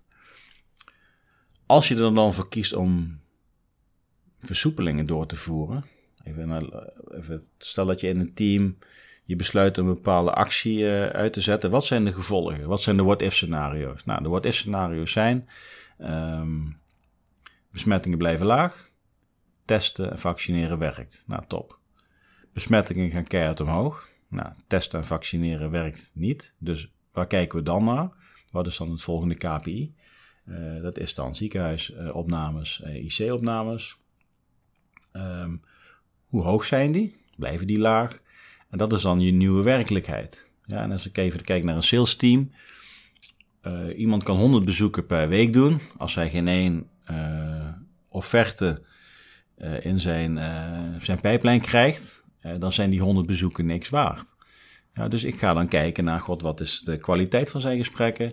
[1.67, 3.21] als je er dan voor kiest om
[4.41, 5.85] versoepelingen door te voeren,
[6.25, 6.73] even,
[7.11, 8.79] even stel dat je in een team
[9.25, 12.67] je besluit een bepaalde actie uit te zetten, wat zijn de gevolgen?
[12.67, 14.05] Wat zijn de what-if scenario's?
[14.05, 15.49] Nou, de what-if scenario's zijn
[15.99, 16.79] um,
[17.71, 18.90] besmettingen blijven laag,
[19.71, 21.25] testen en vaccineren werkt.
[21.27, 21.79] Nou, top.
[22.53, 24.09] Besmettingen gaan keihard omhoog.
[24.29, 26.55] Nou, testen en vaccineren werkt niet.
[26.59, 28.11] Dus waar kijken we dan naar?
[28.51, 29.95] Wat is dan het volgende KPI?
[30.45, 33.97] Uh, dat is dan ziekenhuisopnames, uh, IC-opnames.
[35.13, 35.63] Um,
[36.27, 37.17] hoe hoog zijn die?
[37.37, 38.21] Blijven die laag?
[38.71, 40.47] En dat is dan je nieuwe werkelijkheid.
[40.67, 42.53] Ja, en als ik even kijk naar een sales team.
[43.63, 45.81] Uh, iemand kan 100 bezoeken per week doen.
[45.97, 46.89] Als hij geen één
[48.09, 48.83] offerte
[49.81, 50.39] in zijn,
[51.01, 52.23] zijn pijplijn krijgt,
[52.59, 54.35] dan zijn die 100 bezoeken niks waard.
[54.95, 58.33] Ja, dus ik ga dan kijken naar, god, wat is de kwaliteit van zijn gesprekken?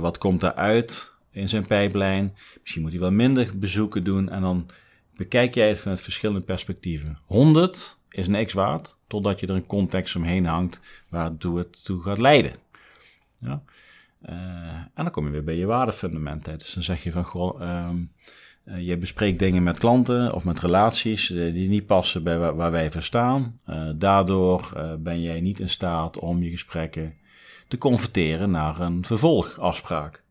[0.00, 1.14] wat komt eruit?
[1.34, 2.36] in zijn pijplijn.
[2.60, 4.28] Misschien moet hij wel minder bezoeken doen.
[4.28, 4.70] En dan
[5.16, 7.18] bekijk jij het vanuit verschillende perspectieven.
[7.24, 12.18] 100 is niks waard, totdat je er een context omheen hangt waardoor het toe gaat
[12.18, 12.52] leiden.
[13.36, 13.62] Ja?
[14.28, 14.34] Uh,
[14.94, 16.44] en dan kom je weer bij je waardefundament.
[16.44, 18.12] Dus dan zeg je van, goh, um,
[18.68, 22.56] uh, je bespreekt dingen met klanten of met relaties uh, die niet passen bij waar,
[22.56, 23.60] waar wij voor staan.
[23.94, 27.14] daardoor ben jij niet in staat om je gesprekken
[27.68, 30.22] te converteren naar een vervolgafspraak.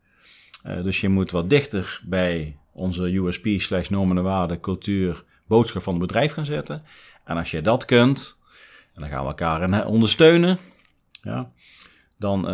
[0.82, 5.92] Dus je moet wat dichter bij onze USP slash normen en waarden, cultuur, boodschap van
[5.92, 6.82] het bedrijf gaan zetten.
[7.24, 8.40] En als je dat kunt,
[8.94, 10.58] en dan gaan we elkaar ondersteunen,
[11.22, 11.50] ja,
[12.18, 12.44] dan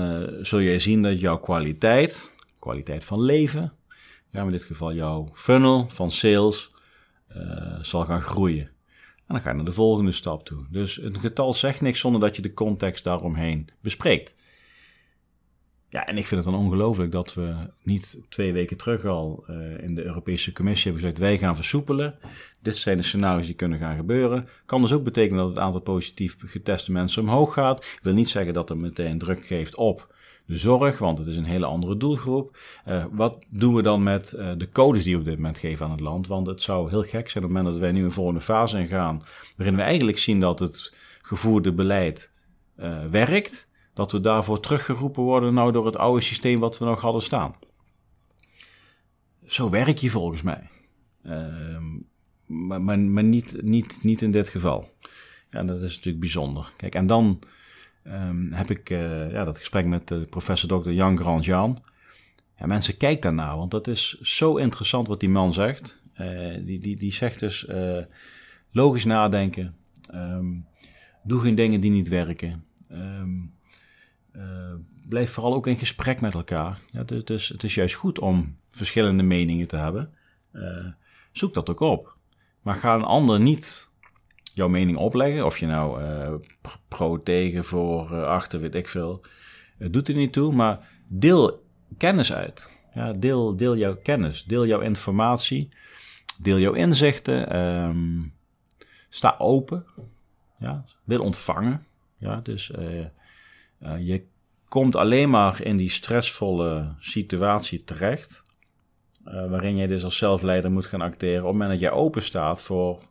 [0.41, 3.73] zul je zien dat jouw kwaliteit, kwaliteit van leven,
[4.31, 6.71] ja, in dit geval jouw funnel van sales,
[7.37, 8.67] uh, zal gaan groeien.
[9.31, 10.65] En dan ga je naar de volgende stap toe.
[10.71, 14.35] Dus een getal zegt niks zonder dat je de context daaromheen bespreekt.
[15.89, 19.83] Ja, en ik vind het dan ongelooflijk dat we niet twee weken terug al uh,
[19.83, 22.19] in de Europese Commissie hebben gezegd: wij gaan versoepelen.
[22.61, 24.49] Dit zijn de scenario's die kunnen gaan gebeuren.
[24.67, 27.99] Kan dus ook betekenen dat het aantal positief geteste mensen omhoog gaat.
[28.03, 30.15] Wil niet zeggen dat het meteen druk geeft op
[30.57, 32.59] zorg, want het is een hele andere doelgroep.
[32.89, 35.87] Uh, wat doen we dan met uh, de codes die we op dit moment geven
[35.87, 36.27] aan het land?
[36.27, 38.79] Want het zou heel gek zijn op het moment dat wij nu een volgende fase
[38.79, 39.23] ingaan,
[39.57, 42.31] waarin we eigenlijk zien dat het gevoerde beleid
[43.11, 47.23] werkt dat we daarvoor teruggeroepen worden nou door het oude systeem wat we nog hadden
[47.23, 47.55] staan.
[49.47, 50.69] Zo werk je volgens mij.
[51.27, 51.79] Uh,
[52.47, 54.91] maar, maar, maar niet, niet, niet in dit geval.
[55.51, 56.73] Ja, dat is natuurlijk bijzonder.
[56.77, 57.39] Kijk, en dan
[58.05, 60.91] um, heb ik uh, ja, dat gesprek met uh, professor Dr.
[60.91, 61.83] Jan Grandjean.
[62.57, 65.99] Ja, mensen, kijken daarnaar, want dat is zo interessant wat die man zegt.
[66.21, 67.67] Uh, die, die, die zegt dus
[68.71, 69.75] logisch nadenken.
[70.15, 70.67] Um,
[71.23, 72.65] doe geen dingen die niet werken.
[72.91, 74.75] Uh,
[75.09, 76.79] blijf vooral ook in gesprek met elkaar.
[76.91, 80.15] Ja, het is juist goed om verschillende meningen te hebben.
[81.33, 82.17] Zoek dat ook op.
[82.63, 83.90] Maar ga een ander niet
[84.55, 85.45] jouw mening opleggen.
[85.45, 86.35] Of je nou uh,
[86.89, 89.21] pro, tegen, voor, achter, weet ik veel.
[89.79, 90.53] Het doet er niet toe.
[90.53, 91.65] Maar deel
[91.97, 92.71] kennis uit.
[92.95, 94.45] Ja, deel, deel jouw kennis.
[94.45, 95.69] Deel jouw informatie.
[96.39, 97.57] Deel jouw inzichten.
[97.59, 98.33] Um,
[99.09, 99.85] sta open.
[100.59, 101.85] Ja, wil ontvangen.
[102.19, 102.71] Ja, dus
[103.99, 104.23] je
[104.69, 108.45] komt alleen maar in die stressvolle situatie terecht,
[109.23, 112.63] waarin je dus als zelfleider moet gaan acteren op het moment dat jij open staat
[112.63, 113.09] voor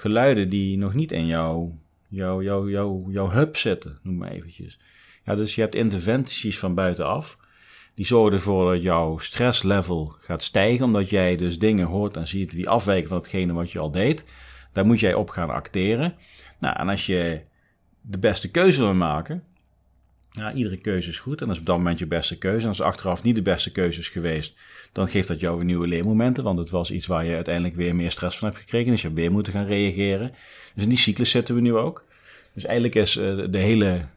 [0.00, 4.78] geluiden die nog niet in jouw, jouw, jouw, jouw, jouw hub zitten, noem maar eventjes.
[5.24, 7.38] Ja, dus je hebt interventies van buitenaf,
[7.94, 12.50] Die zorgen ervoor dat jouw stresslevel gaat stijgen, omdat jij dus dingen hoort en ziet
[12.50, 14.24] die afwijken van hetgene wat je al deed.
[14.72, 16.14] Daar moet jij op gaan acteren.
[16.58, 17.40] Nou, en als je
[18.00, 19.44] de beste keuze wil maken,
[20.30, 22.62] ja, iedere keuze is goed en dat is op dat moment je beste keuze.
[22.62, 24.58] En als achteraf niet de beste keuze is geweest,
[24.92, 26.44] dan geeft dat jou weer nieuwe leermomenten.
[26.44, 28.90] Want het was iets waar je uiteindelijk weer meer stress van hebt gekregen.
[28.90, 30.32] Dus je hebt weer moeten gaan reageren.
[30.74, 32.04] Dus in die cyclus zitten we nu ook.
[32.54, 34.08] Dus eigenlijk is uh, de hele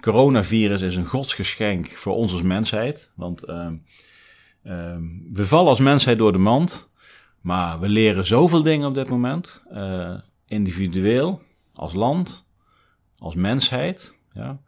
[0.00, 3.10] coronavirus is een godsgeschenk voor ons als mensheid.
[3.14, 3.68] Want uh,
[4.64, 4.96] uh,
[5.32, 6.92] we vallen als mensheid door de mand.
[7.40, 9.62] Maar we leren zoveel dingen op dit moment.
[9.72, 10.14] Uh,
[10.46, 11.42] individueel,
[11.74, 12.46] als land,
[13.18, 14.14] als mensheid.
[14.32, 14.60] Ja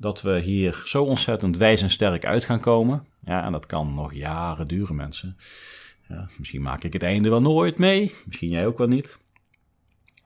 [0.00, 3.06] dat we hier zo ontzettend wijs en sterk uit gaan komen.
[3.24, 5.36] Ja, en dat kan nog jaren duren, mensen.
[6.08, 8.14] Ja, misschien maak ik het einde wel nooit mee.
[8.26, 9.18] Misschien jij ook wel niet.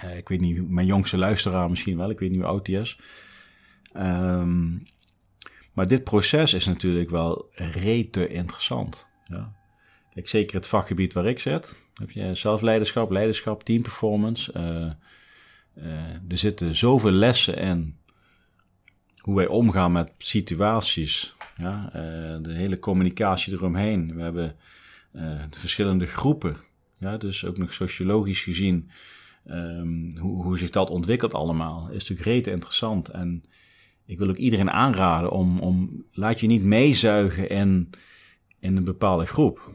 [0.04, 2.10] Uh, ik weet niet, mijn jongste luisteraar misschien wel.
[2.10, 2.98] Ik weet niet hoe oud hij is.
[3.96, 4.86] Um,
[5.72, 9.06] maar dit proces is natuurlijk wel rete interessant.
[9.26, 9.52] Ja.
[10.14, 11.74] Zeker het vakgebied waar ik zit.
[11.94, 14.52] Heb je zelfleiderschap, leiderschap, teamperformance.
[14.56, 17.96] Uh, uh, er zitten zoveel lessen in
[19.24, 21.36] hoe wij omgaan met situaties.
[21.56, 21.92] Ja, uh,
[22.42, 24.16] de hele communicatie eromheen.
[24.16, 24.56] We hebben
[25.16, 26.56] uh, de verschillende groepen.
[26.98, 28.90] Ja, dus ook nog sociologisch gezien.
[29.50, 31.88] Um, hoe, hoe zich dat ontwikkelt allemaal.
[31.88, 33.08] Is natuurlijk rete interessant.
[33.08, 33.44] En
[34.06, 37.90] ik wil ook iedereen aanraden om, om laat je niet meezuigen in,
[38.58, 39.74] in een bepaalde groep.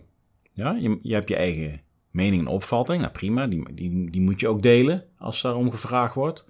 [0.54, 1.82] Ja, je, je hebt je eigen
[2.12, 3.02] mening en opvatting.
[3.02, 6.46] Nou prima, die, die, die moet je ook delen als daarom gevraagd wordt.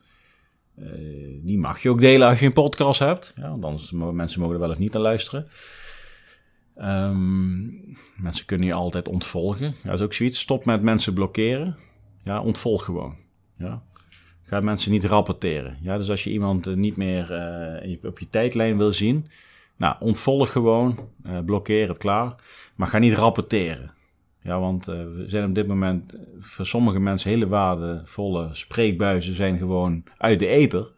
[0.81, 3.33] Uh, die mag je ook delen als je een podcast hebt.
[3.35, 5.47] Ja, want anders mensen mogen er wel eens niet naar luisteren.
[6.77, 9.75] Um, mensen kunnen je altijd ontvolgen.
[9.83, 10.39] Ja, dat is ook zoiets.
[10.39, 11.77] Stop met mensen blokkeren.
[12.23, 13.15] Ja, ontvolg gewoon.
[13.57, 13.81] Ja.
[14.43, 15.77] Ga mensen niet rapporteren.
[15.81, 17.31] Ja, dus als je iemand uh, niet meer
[17.83, 19.27] uh, op je tijdlijn wil zien,
[19.77, 21.09] nou, ontvolg gewoon,
[21.45, 22.35] blokkeer het klaar.
[22.75, 23.93] Maar ga niet rapporteren.
[24.49, 29.57] Ja, want uh, we zijn op dit moment voor sommige mensen hele waardevolle spreekbuizen zijn
[29.57, 30.91] gewoon uit de ether.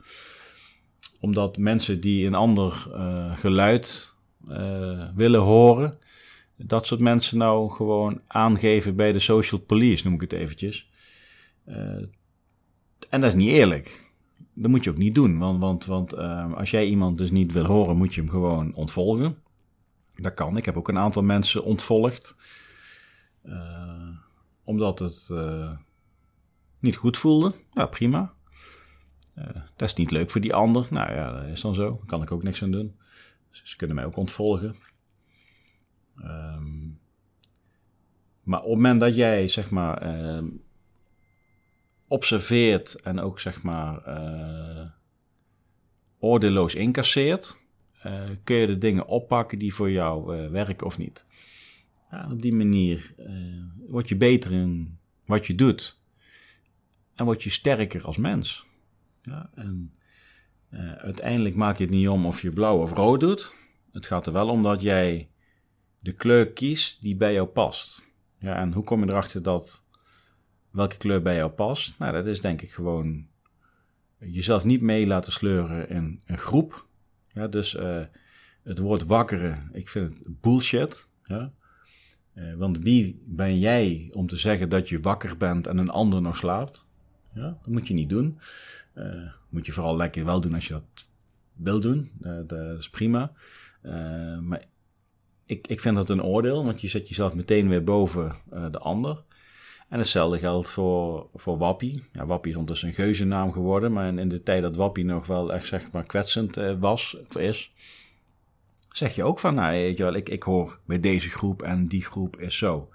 [1.20, 4.16] Omdat mensen die een ander uh, geluid
[4.50, 5.98] uh, willen horen,
[6.56, 10.90] dat soort mensen nou gewoon aangeven bij de social police, noem ik het eventjes.
[13.10, 14.12] en dat is niet eerlijk.
[14.54, 16.18] Dat moet je ook niet doen, want, want, want
[16.56, 19.38] als jij iemand dus niet wil horen, moet je hem gewoon ontvolgen.
[20.16, 20.58] Dat kan.
[20.58, 22.36] Ik heb ook een aantal mensen ontvolgd.
[23.43, 24.10] Uh,
[24.63, 25.77] omdat het uh,
[26.80, 27.54] niet goed voelde.
[27.73, 28.34] Ja, prima.
[29.38, 30.88] Uh, dat is niet leuk voor die ander.
[30.89, 31.95] Nou ja, dat is dan zo.
[31.97, 32.97] Daar kan ik ook niks aan doen.
[33.49, 34.75] Dus ze kunnen mij ook ontvolgen.
[36.23, 36.99] Um,
[38.43, 40.47] maar op het moment dat jij, zeg maar, ehm,
[42.08, 44.04] observeert en ook, zeg maar,
[46.19, 47.58] oordeelloos incasseert,
[48.43, 51.25] kun je de dingen oppakken die voor jou werken of niet.
[52.12, 56.02] Op die manier uh, word je beter in wat je doet.
[57.15, 58.65] En word je sterker als mens.
[59.21, 59.93] Ja, en
[60.69, 63.54] uh, uiteindelijk maak je het niet om of je blauw of rood doet.
[63.91, 65.30] Het gaat er wel om dat jij
[66.00, 68.06] de kleur kiest die bij jou past.
[68.38, 69.84] Ja, en hoe kom je erachter dat
[70.69, 72.00] welke kleur bij jou past?
[72.00, 73.28] Nou, dat is denk ik gewoon
[74.17, 76.88] jezelf niet mee laten sleuren in een groep.
[77.34, 78.02] Ja, dus uh,
[78.63, 81.08] het woord wakkeren, ik vind het bullshit.
[81.24, 81.52] Ja.
[82.41, 86.21] Uh, want wie ben jij om te zeggen dat je wakker bent en een ander
[86.21, 86.86] nog slaapt?
[87.34, 88.39] Ja, dat moet je niet doen.
[88.95, 91.08] Uh, moet je vooral lekker wel doen als je dat
[91.54, 92.12] wil doen.
[92.21, 93.32] Uh, dat is prima.
[94.41, 94.63] maar
[95.45, 98.36] ik, ik vind dat een oordeel, want je zet jezelf meteen weer boven
[98.71, 99.23] de ander.
[99.89, 102.04] En hetzelfde geldt voor, voor Wappie.
[102.13, 105.27] Ja, Wappie is ondertussen een geuzennaam geworden, maar in, in de tijd dat Wappie nog
[105.27, 107.73] wel echt zeg maar kwetsend was, of is,
[108.91, 112.58] zeg je ook van, nou, ik, ik hoor bij deze groep en die groep is
[112.58, 112.89] zo.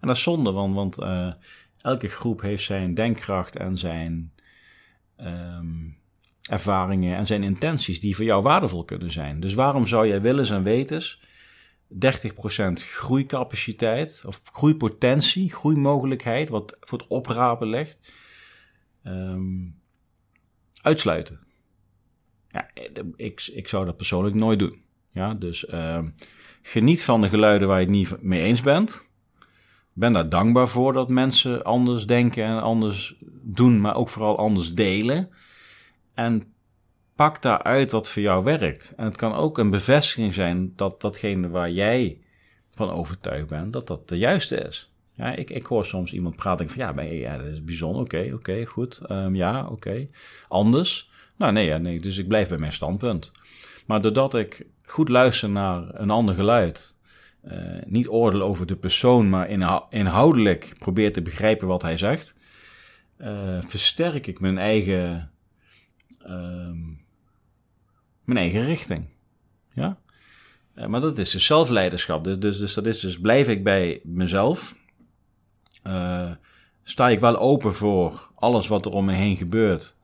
[0.00, 1.32] En dat is zonde, want, want uh,
[1.80, 4.32] elke groep heeft zijn denkkracht en zijn
[5.20, 5.98] um,
[6.48, 9.40] ervaringen en zijn intenties die voor jou waardevol kunnen zijn.
[9.40, 11.20] Dus waarom zou jij willens en wetens
[11.94, 11.96] 30%
[12.72, 18.12] groeicapaciteit of groeipotentie, groeimogelijkheid, wat voor het oprapen ligt,
[19.04, 19.80] um,
[20.82, 21.40] uitsluiten?
[22.48, 22.70] Ja,
[23.16, 24.82] ik, ik zou dat persoonlijk nooit doen.
[25.12, 25.98] Ja, dus uh,
[26.62, 29.08] geniet van de geluiden waar je het niet mee eens bent.
[29.92, 34.74] Ben daar dankbaar voor dat mensen anders denken en anders doen, maar ook vooral anders
[34.74, 35.30] delen.
[36.14, 36.52] En
[37.14, 38.92] pak daaruit wat voor jou werkt.
[38.96, 42.20] En het kan ook een bevestiging zijn dat datgene waar jij
[42.74, 44.92] van overtuigd bent, dat dat de juiste is.
[45.14, 48.02] Ja, ik, ik hoor soms iemand praten van ja, ja, dat is bijzonder.
[48.02, 49.00] Oké, oké, goed.
[49.10, 50.08] Um, ja, oké.
[50.48, 51.10] Anders?
[51.36, 53.30] Nou nee, ja, nee, dus ik blijf bij mijn standpunt.
[53.86, 56.94] Maar doordat ik goed luisteren naar een ander geluid.
[57.44, 59.48] Uh, niet oordelen over de persoon, maar
[59.90, 62.34] inhoudelijk probeer te begrijpen wat hij zegt.
[63.18, 65.30] Uh, versterk ik mijn eigen,
[66.26, 66.70] uh,
[68.24, 69.04] mijn eigen richting.
[69.72, 69.98] Ja?
[70.74, 72.24] Uh, maar dat is dus zelfleiderschap.
[72.24, 74.76] Dus, dus, dus, dat is dus blijf ik bij mezelf.
[76.82, 79.96] sta ik wel open voor alles wat er om me heen gebeurt.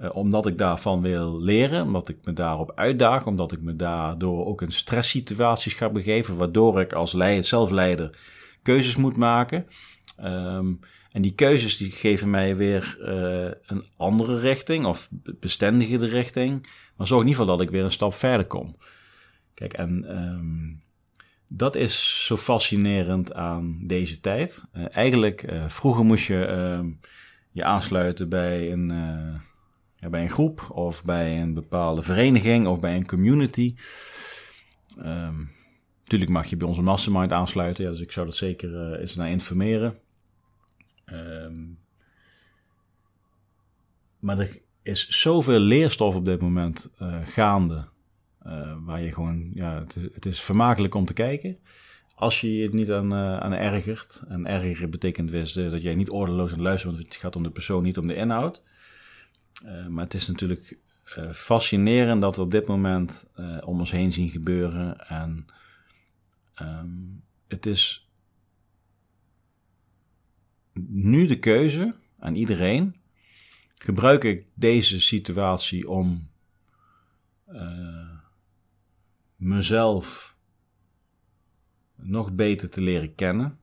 [0.00, 4.46] Uh, omdat ik daarvan wil leren, omdat ik me daarop uitdaag, omdat ik me daardoor
[4.46, 8.18] ook in stresssituaties ga begeven, waardoor ik als leider, zelfleider
[8.62, 9.66] keuzes moet maken.
[10.24, 10.78] Um,
[11.12, 15.08] en die keuzes die geven mij weer uh, een andere richting of
[15.40, 18.76] bestendigere richting, maar zorg in ieder geval dat ik weer een stap verder kom.
[19.54, 20.82] Kijk, en um,
[21.46, 24.64] dat is zo fascinerend aan deze tijd.
[24.76, 26.48] Uh, eigenlijk, vroeger moest je
[26.82, 26.90] uh,
[27.50, 28.92] je aansluiten bij een
[30.08, 33.74] bij een groep of bij een bepaalde vereniging of bij een community.
[34.98, 35.50] Um,
[36.02, 39.16] natuurlijk mag je bij onze mastermind aansluiten, ja, dus ik zou dat zeker uh, eens
[39.16, 39.98] naar informeren.
[41.12, 41.78] Um,
[44.18, 47.88] maar er is zoveel leerstof op dit moment uh, gaande,
[48.46, 51.58] uh, waar je gewoon, ja, het is, het is, vermakelijk om te kijken.
[52.14, 56.52] Als je het niet aan, aan ergert, en ergeren betekent dus dat jij niet ordeloos
[56.52, 58.62] aan luistert, want het gaat om de persoon, niet om de inhoud.
[59.64, 60.78] Uh, maar het is natuurlijk
[61.18, 65.08] uh, fascinerend dat we op dit moment uh, om ons heen zien gebeuren.
[65.08, 65.46] En
[66.62, 68.08] um, het is
[70.88, 72.96] nu de keuze aan iedereen.
[73.74, 76.28] Gebruik ik deze situatie om
[79.36, 80.36] mezelf
[81.94, 83.58] nog beter te leren kennen.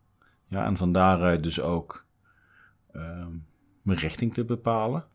[0.48, 2.06] Ja, en van daaruit dus ook
[2.92, 3.32] ehm,
[3.82, 5.08] mijn richting te bepalen.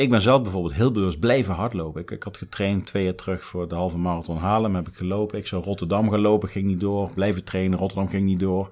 [0.00, 2.00] Ik ben zelf bijvoorbeeld heel bewust blijven hardlopen.
[2.00, 4.74] Ik, ik had getraind twee jaar terug voor de halve marathon Haarlem.
[4.74, 5.38] Heb ik gelopen.
[5.38, 7.10] Ik zou Rotterdam gaan lopen, ging niet door.
[7.14, 8.70] Blijven trainen, Rotterdam ging niet door.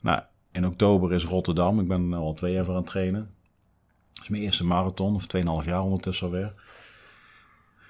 [0.00, 0.20] Nou,
[0.52, 1.80] in oktober is Rotterdam.
[1.80, 3.30] Ik ben al twee jaar voor aan het trainen.
[4.12, 6.52] Dat is mijn eerste marathon, of 2,5 jaar ondertussen alweer.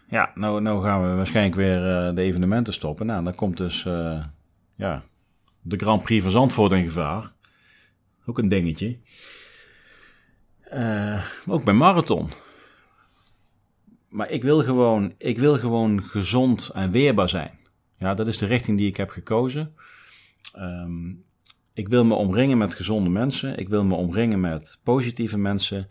[0.09, 3.07] Ja, nou, nou gaan we waarschijnlijk weer uh, de evenementen stoppen.
[3.07, 4.25] Nou, dan komt dus uh,
[4.75, 5.03] ja,
[5.63, 7.33] de Grand Prix van Zandvoort in gevaar.
[8.27, 8.99] Ook een dingetje.
[10.73, 12.31] Uh, ook bij marathon.
[14.17, 17.59] Maar ik wil, gewoon, ik wil gewoon gezond en weerbaar zijn.
[17.99, 19.75] Ja, dat is de richting die ik heb gekozen.
[20.59, 21.25] Um,
[21.73, 23.59] ik wil me omringen met gezonde mensen.
[23.59, 25.89] Ik wil me omringen met positieve mensen.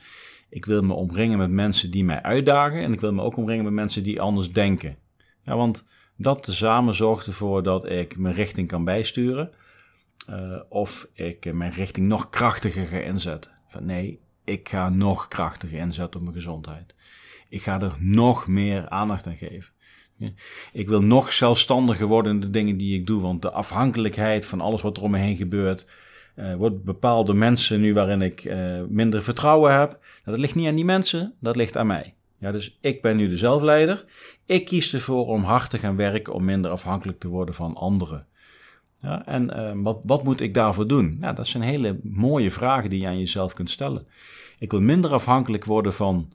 [0.49, 2.81] Ik wil me omringen met mensen die mij uitdagen.
[2.81, 4.97] En ik wil me ook omringen met mensen die anders denken.
[5.43, 5.85] Ja, want
[6.15, 9.51] dat tezamen zorgt ervoor dat ik mijn richting kan bijsturen.
[10.29, 13.51] Uh, of ik mijn richting nog krachtiger ga inzetten.
[13.67, 16.95] Van nee, ik ga nog krachtiger inzetten op mijn gezondheid.
[17.55, 19.73] Ik ga er nog meer aandacht aan geven.
[20.73, 24.61] Ik wil nog zelfstandiger worden in de dingen die ik doe, want de afhankelijkheid van
[24.61, 25.87] alles wat er om me heen gebeurt,
[26.35, 29.89] uh, wordt bepaald door mensen nu waarin ik uh, minder vertrouwen heb.
[29.89, 32.13] Nou, dat ligt niet aan die mensen, dat ligt aan mij.
[32.39, 34.05] Ja, dus ik ben nu de zelfleider.
[34.45, 38.27] Ik kies ervoor om hard te gaan werken om minder afhankelijk te worden van anderen.
[38.97, 41.17] Ja, en uh, wat, wat moet ik daarvoor doen?
[41.19, 44.07] Nou, dat zijn hele mooie vragen die je aan jezelf kunt stellen.
[44.59, 46.31] Ik wil minder afhankelijk worden van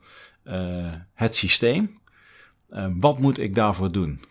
[1.13, 1.99] het systeem.
[2.69, 4.25] Uh, wat moet ik daarvoor doen?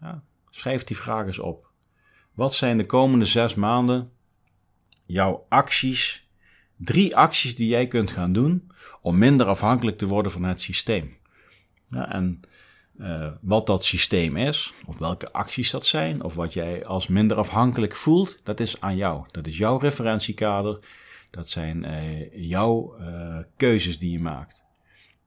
[0.00, 1.70] Ja, schrijf die vraag eens op.
[2.34, 4.10] Wat zijn de komende zes maanden
[5.06, 6.28] jouw acties?
[6.76, 8.70] Drie acties die jij kunt gaan doen
[9.00, 11.16] om minder afhankelijk te worden van het systeem.
[11.88, 12.40] Ja, en
[12.98, 17.36] uh, wat dat systeem is, of welke acties dat zijn, of wat jij als minder
[17.36, 19.24] afhankelijk voelt, dat is aan jou.
[19.30, 20.78] Dat is jouw referentiekader.
[21.30, 21.86] Dat zijn
[22.32, 22.96] jouw
[23.56, 24.64] keuzes die je maakt.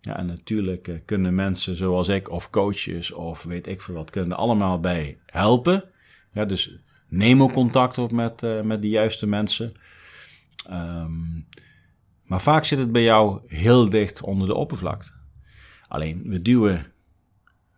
[0.05, 4.09] Ja, en natuurlijk uh, kunnen mensen zoals ik, of coaches, of weet ik veel wat,
[4.09, 5.83] kunnen allemaal bij helpen.
[6.33, 9.73] Ja, dus neem ook contact op met, met de juiste mensen.
[10.71, 11.47] Um,
[12.23, 15.11] maar vaak zit het bij jou heel dicht onder de oppervlakte.
[15.87, 16.91] Alleen, we duwen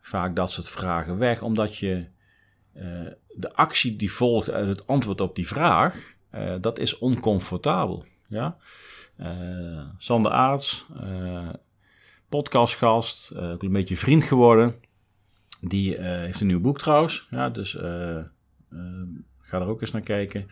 [0.02, 2.08] vaak dat soort vragen weg, omdat je
[2.76, 6.16] uh, de actie die volgt uit het antwoord op die vraag,
[6.62, 8.06] dat is oncomfortabel.
[8.28, 8.58] Ja?
[9.18, 10.86] Uh, Sander Aarts,
[12.30, 14.76] podcastgast, ook een beetje vriend geworden.
[15.62, 17.78] Die heeft een nieuw boek trouwens, ja, dus
[19.42, 20.48] ga er ook eens naar kijken.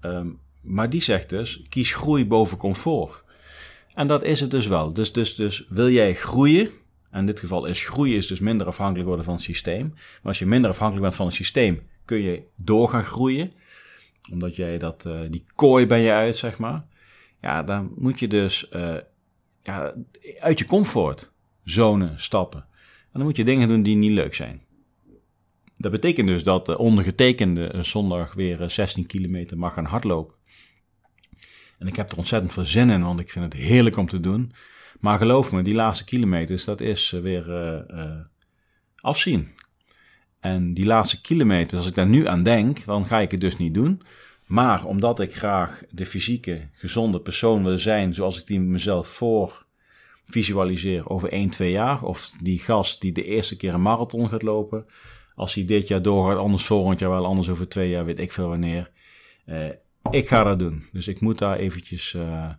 [0.00, 3.24] Um, maar die zegt dus, kies groei boven comfort.
[3.94, 4.92] En dat is het dus wel.
[4.92, 6.70] Dus, dus, dus wil jij groeien,
[7.12, 9.88] in dit geval is groeien is dus minder afhankelijk worden van het systeem.
[9.88, 13.52] Maar als je minder afhankelijk bent van het systeem, kun je door gaan groeien.
[14.30, 16.84] Omdat jij dat, die kooi ben je uit, zeg maar.
[17.40, 18.68] Ja, dan moet je dus
[19.62, 19.94] ja,
[20.38, 22.60] uit je comfortzone stappen.
[23.02, 24.62] En dan moet je dingen doen die niet leuk zijn.
[25.76, 30.34] Dat betekent dus dat de ondergetekende zondag weer 16 kilometer mag gaan hardlopen.
[31.78, 34.20] En ik heb er ontzettend veel zin in, want ik vind het heerlijk om te
[34.20, 34.52] doen.
[35.00, 38.20] Maar geloof me, die laatste kilometers, dat is weer uh,
[38.96, 39.48] afzien.
[40.40, 43.56] En die laatste kilometers, als ik daar nu aan denk, dan ga ik het dus
[43.56, 44.02] niet doen.
[44.50, 49.66] Maar omdat ik graag de fysieke, gezonde persoon wil zijn, zoals ik die mezelf voor
[50.24, 52.02] visualiseer over 1, 2 jaar.
[52.02, 54.86] Of die gast die de eerste keer een marathon gaat lopen.
[55.34, 58.32] Als hij dit jaar doorgaat, anders volgend jaar wel, anders over twee jaar, weet ik
[58.32, 58.90] veel wanneer.
[59.46, 59.68] Uh,
[60.10, 60.86] ik ga dat doen.
[60.92, 62.50] Dus ik moet daar eventjes uh,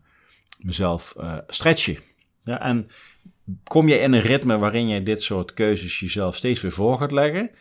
[0.60, 1.98] mezelf uh, stretchen.
[2.44, 2.88] Ja, en
[3.64, 7.12] kom je in een ritme waarin je dit soort keuzes jezelf steeds weer voor gaat
[7.12, 7.52] leggen.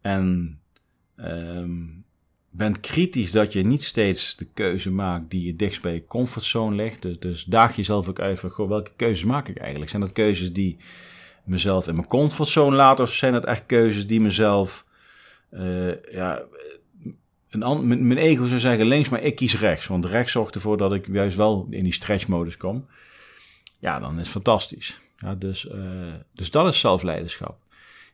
[0.00, 0.58] En
[1.16, 2.04] um,
[2.56, 6.76] bent kritisch dat je niet steeds de keuze maakt die je dichtst bij je comfortzone
[6.76, 7.02] ligt.
[7.02, 9.90] Dus, dus daag jezelf ook uit van, welke keuzes maak ik eigenlijk?
[9.90, 10.76] Zijn dat keuzes die
[11.44, 13.04] mezelf in mijn comfortzone laten?
[13.04, 14.84] Of zijn dat echt keuzes die mezelf,
[15.50, 16.42] uh, ja,
[17.50, 19.86] een, mijn, mijn ego zou zeggen links, maar ik kies rechts.
[19.86, 22.86] Want rechts zorgt ervoor dat ik juist wel in die stretchmodus kom.
[23.78, 25.00] Ja, dan is het fantastisch.
[25.18, 27.58] Ja, dus, uh, dus dat is zelfleiderschap.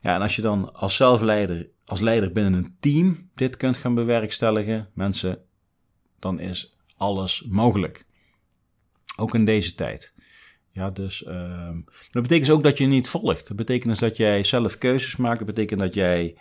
[0.03, 3.95] Ja, en als je dan als zelfleider, als leider binnen een team dit kunt gaan
[3.95, 5.39] bewerkstelligen, mensen,
[6.19, 8.07] dan is alles mogelijk.
[9.17, 10.15] Ook in deze tijd.
[10.71, 11.71] Ja, dus uh,
[12.11, 13.49] dat betekent ook dat je niet volgt.
[13.49, 15.39] Dat betekent dus dat jij zelf keuzes maakt.
[15.39, 16.37] Dat betekent dat jij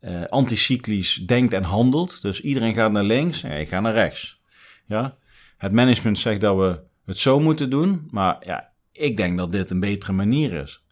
[0.00, 2.22] uh, anticyclisch denkt en handelt.
[2.22, 4.40] Dus iedereen gaat naar links en jij gaat naar rechts.
[4.86, 5.16] Ja?
[5.56, 9.70] Het management zegt dat we het zo moeten doen, maar ja, ik denk dat dit
[9.70, 10.82] een betere manier is.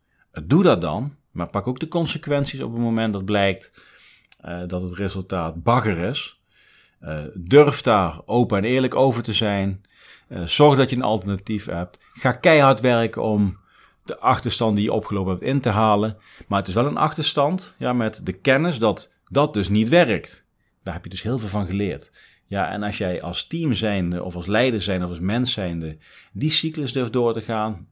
[0.45, 3.71] Doe dat dan, maar pak ook de consequenties op het moment dat blijkt
[4.45, 6.41] uh, dat het resultaat bagger is.
[7.03, 9.83] Uh, durf daar open en eerlijk over te zijn.
[10.29, 11.99] Uh, zorg dat je een alternatief hebt.
[12.13, 13.59] Ga keihard werken om
[14.05, 16.17] de achterstand die je opgelopen hebt in te halen.
[16.47, 20.45] Maar het is wel een achterstand ja, met de kennis dat dat dus niet werkt.
[20.83, 22.11] Daar heb je dus heel veel van geleerd.
[22.47, 25.97] Ja, en als jij als team zijnde of als leider zijnde of als mens zijnde
[26.33, 27.89] die cyclus durft door te gaan,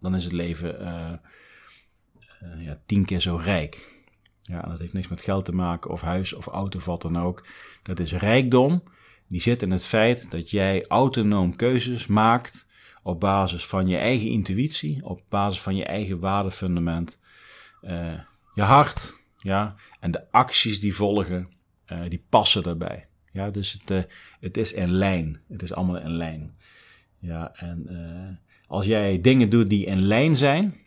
[0.00, 0.80] dan is het leven
[2.44, 3.92] uh, ja, tien keer zo rijk.
[4.42, 7.18] Ja, dat heeft niks met geld te maken of huis of auto of wat dan
[7.18, 7.46] ook.
[7.82, 8.82] Dat is rijkdom.
[9.28, 12.68] Die zit in het feit dat jij autonoom keuzes maakt
[13.02, 17.18] op basis van je eigen intuïtie, op basis van je eigen waardefundament.
[17.82, 18.18] Uh,
[18.54, 21.48] je hart, ja, en de acties die volgen,
[21.92, 23.06] uh, die passen daarbij.
[23.32, 24.08] Ja, dus het,
[24.40, 25.40] het is in lijn.
[25.48, 26.56] Het is allemaal in lijn.
[27.18, 30.83] Ja, en als jij dingen doet die in lijn zijn,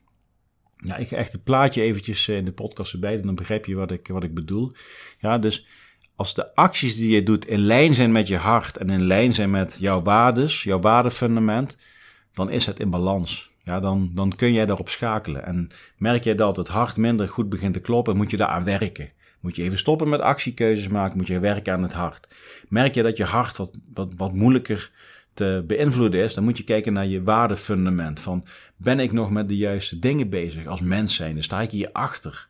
[0.78, 3.92] ja, ik ga echt het plaatje eventjes in de podcast erbij, dan begrijp je wat
[3.92, 4.72] ik, wat ik bedoel.
[5.20, 5.68] Ja, dus
[6.16, 9.34] als de acties die je doet in lijn zijn met je hart en in lijn
[9.34, 11.78] zijn met jouw waardes, jouw waardefundament,
[12.34, 13.52] dan is het in balans.
[13.64, 15.46] Ja, dan, dan kun jij daarop schakelen.
[15.46, 18.64] En merk jij dat het hart minder goed begint te kloppen, moet je daar aan
[18.64, 19.12] werken.
[19.40, 22.28] Moet je even stoppen met actiekeuzes maken, moet je werken aan het hart.
[22.70, 24.92] Merk je dat je hart wat, wat, wat moeilijker
[25.38, 28.20] te beïnvloeden is, dan moet je kijken naar je waardefundament.
[28.20, 31.44] Van ben ik nog met de juiste dingen bezig als mens zijn?
[31.44, 32.48] Sta ik hier achter?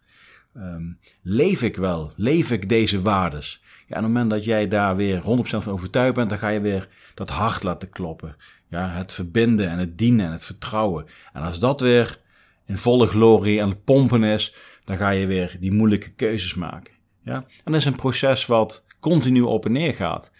[0.57, 2.11] Um, leef ik wel?
[2.15, 3.61] Leef ik deze waardes?
[3.87, 6.49] Ja, en op het moment dat jij daar weer 100% van overtuigd bent, dan ga
[6.49, 8.35] je weer dat hart laten kloppen.
[8.69, 11.05] Ja, het verbinden en het dienen en het vertrouwen.
[11.33, 12.19] En als dat weer
[12.65, 16.93] in volle glorie aan het pompen is, dan ga je weer die moeilijke keuzes maken.
[17.23, 17.35] Ja?
[17.35, 20.31] En dat is een proces wat continu op en neer gaat.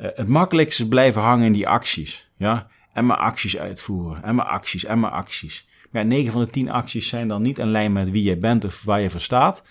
[0.00, 2.30] Uh, het makkelijkste is blijven hangen in die acties.
[2.36, 2.68] Ja?
[2.92, 4.22] En maar acties uitvoeren.
[4.22, 4.84] En maar acties.
[4.84, 5.68] En maar acties.
[5.90, 8.36] Maar ja, 9 van de 10 acties zijn dan niet in lijn met wie je
[8.36, 9.62] bent of waar je voor staat.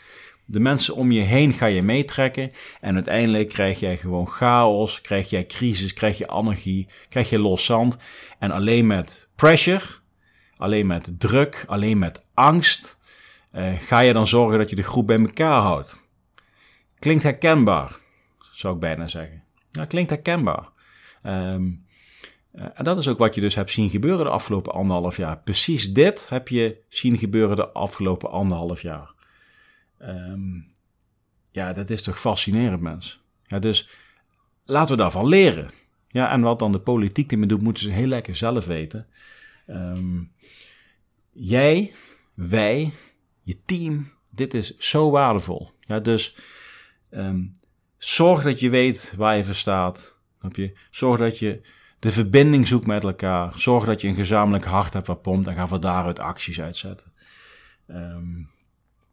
[0.46, 2.52] De mensen om je heen ga je meetrekken.
[2.82, 7.66] En uiteindelijk krijg jij gewoon chaos, krijg jij crisis, krijg je anarchie, krijg je los
[7.66, 7.98] zand.
[8.40, 9.84] En alleen met pressure,
[10.58, 13.00] alleen met druk, alleen met angst,
[13.54, 16.02] uh, ga je dan zorgen dat je de groep bij elkaar houdt.
[17.00, 17.98] Klinkt herkenbaar,
[18.52, 19.44] zou ik bijna zeggen.
[19.72, 20.70] Ja, klinkt herkenbaar.
[21.24, 21.88] Um,
[22.52, 25.40] en dat is ook wat je dus hebt zien gebeuren de afgelopen anderhalf jaar.
[25.40, 29.14] Precies dit heb je zien gebeuren de afgelopen anderhalf jaar.
[30.02, 30.72] Um,
[31.52, 33.22] ja, dat is toch fascinerend, mens.
[33.46, 33.90] Ja, dus
[34.64, 35.70] laten we daarvan leren.
[36.08, 39.08] Ja, en wat dan de politiek ermee doet, moeten ze heel lekker zelf weten.
[39.68, 40.32] Um,
[41.32, 41.94] jij,
[42.34, 42.94] wij,
[43.44, 45.72] je team, dit is zo waardevol.
[45.80, 46.36] Ja, dus
[48.00, 50.16] zorg dat je weet waar je voor staat.
[50.52, 50.74] Je?
[50.90, 51.62] Zorg dat je
[52.00, 53.52] de verbinding zoekt met elkaar.
[53.56, 57.12] Zorg dat je een gezamenlijk hart hebt wat pompt en ga van daaruit acties uitzetten.
[57.88, 58.50] Um,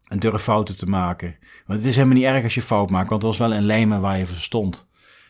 [0.09, 1.37] en durf fouten te maken.
[1.67, 3.67] Want het is helemaal niet erg als je fout maakt, want het was wel in
[3.67, 4.87] lijn met waar je voor stond.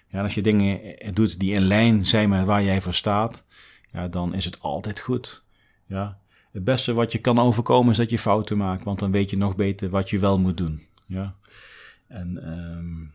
[0.08, 0.80] Ja, als je dingen
[1.14, 3.44] doet die in lijn zijn met waar jij voor staat,
[3.92, 5.44] ja, dan is het altijd goed.
[5.86, 6.18] Ja.
[6.52, 9.36] het beste wat je kan overkomen is dat je fouten maakt, want dan weet je
[9.36, 10.82] nog beter wat je wel moet doen.
[11.06, 11.34] Ja.
[12.08, 13.14] En um,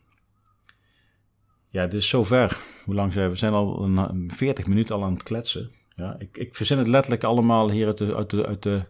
[1.71, 2.57] ja, dus zover.
[2.85, 3.31] Hoe lang zijn we?
[3.31, 5.71] We zijn al een 40 minuten al aan het kletsen.
[5.95, 8.81] Ja, ik, ik verzin het letterlijk allemaal hier uit de, uit de, uit de,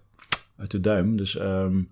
[0.58, 1.18] uit de duim.
[1.18, 1.90] Dus um,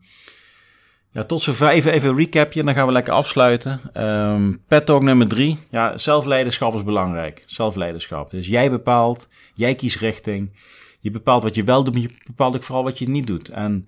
[1.12, 1.70] ja, tot zover.
[1.70, 3.82] Even, even een recapje en dan gaan we lekker afsluiten.
[4.08, 5.58] Um, pet talk nummer drie.
[5.70, 7.44] Ja, zelfleiderschap is belangrijk.
[7.46, 8.32] Zelfleiderschap.
[8.32, 10.52] Dus jij bepaalt, jij kiest richting.
[11.00, 13.50] Je bepaalt wat je wel doet, maar je bepaalt ook vooral wat je niet doet.
[13.50, 13.88] En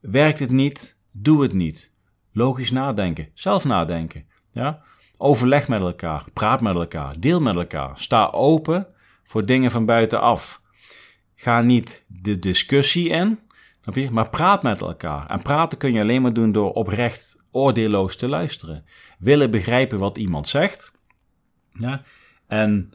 [0.00, 1.92] werkt het niet, doe het niet.
[2.32, 4.24] Logisch nadenken, zelf nadenken.
[4.52, 4.82] Ja?
[5.16, 7.92] Overleg met elkaar, praat met elkaar, deel met elkaar.
[7.94, 8.86] Sta open
[9.24, 10.62] voor dingen van buitenaf.
[11.34, 13.38] Ga niet de discussie in,
[14.10, 15.26] maar praat met elkaar.
[15.26, 18.84] En praten kun je alleen maar doen door oprecht oordeelloos te luisteren.
[19.18, 20.92] Willen begrijpen wat iemand zegt.
[21.72, 22.02] Ja?
[22.46, 22.92] En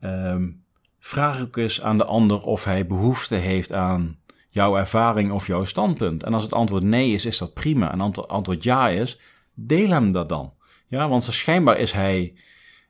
[0.00, 0.64] um,
[0.98, 5.64] vraag ook eens aan de ander of hij behoefte heeft aan jouw ervaring of jouw
[5.64, 6.22] standpunt.
[6.22, 7.92] En als het antwoord nee is, is dat prima.
[7.92, 9.18] En als het antwoord ja is,
[9.54, 10.52] deel hem dat dan.
[10.88, 12.34] Ja, want schijnbaar is hij,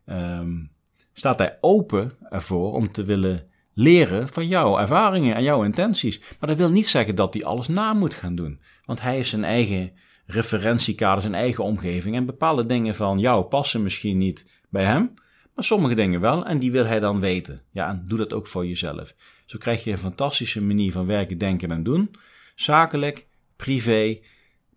[0.07, 0.70] um,
[1.12, 6.20] staat hij open ervoor om te willen leren van jouw ervaringen en jouw intenties.
[6.40, 8.61] Maar dat wil niet zeggen dat hij alles na moet gaan doen.
[8.84, 9.92] Want hij is zijn eigen
[10.26, 12.16] referentiekader, zijn eigen omgeving.
[12.16, 15.14] En bepaalde dingen van jou passen misschien niet bij hem.
[15.55, 17.62] Maar sommige dingen wel en die wil hij dan weten.
[17.72, 19.14] Ja, en doe dat ook voor jezelf.
[19.46, 22.11] Zo krijg je een fantastische manier van werken, denken en doen.
[22.55, 23.26] Zakelijk,
[23.57, 24.18] privé,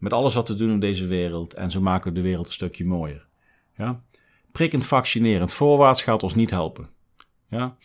[0.02, 1.54] met alles wat we doen in deze wereld.
[1.54, 3.26] En zo maken we de wereld een stukje mooier.
[3.78, 4.02] Ja?
[4.52, 6.90] Prikkend vaccinerend voorwaarts gaat ons niet helpen.
[7.48, 7.76] Ja?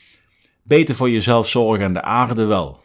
[0.62, 2.80] Beter voor jezelf zorgen en de aarde wel.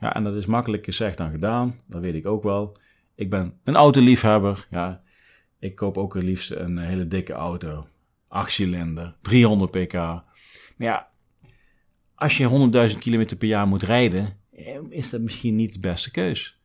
[0.00, 1.80] Ja, en dat is makkelijker gezegd dan gedaan.
[1.86, 2.76] Dat weet ik ook wel.
[3.14, 4.66] Ik ben een autoliefhebber.
[4.70, 5.02] Ja,
[5.58, 7.86] ik koop ook het liefst een hele dikke auto.
[8.28, 9.92] 8 cilinder, 300 pk.
[9.92, 10.24] Maar
[10.76, 11.08] ja,
[12.14, 16.10] als je 100.000 km per jaar moet rijden, eh, is dat misschien niet de beste
[16.10, 16.57] keus.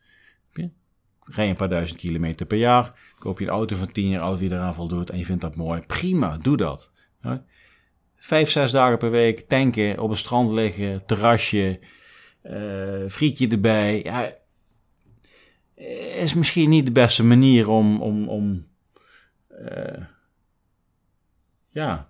[1.26, 4.40] Rij een paar duizend kilometer per jaar, koop je een auto van 10 jaar oud
[4.40, 5.82] die eraan voldoet en je vindt dat mooi.
[5.82, 6.92] Prima, doe dat.
[8.16, 11.80] Vijf, zes dagen per week tanken, op een strand liggen, terrasje,
[12.44, 14.04] uh, frietje erbij.
[14.04, 14.36] Ja,
[16.16, 18.68] is misschien niet de beste manier om, om, om
[19.50, 20.04] uh,
[21.70, 22.10] ja,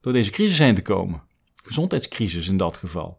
[0.00, 1.22] door deze crisis heen te komen.
[1.64, 3.18] Gezondheidscrisis in dat geval.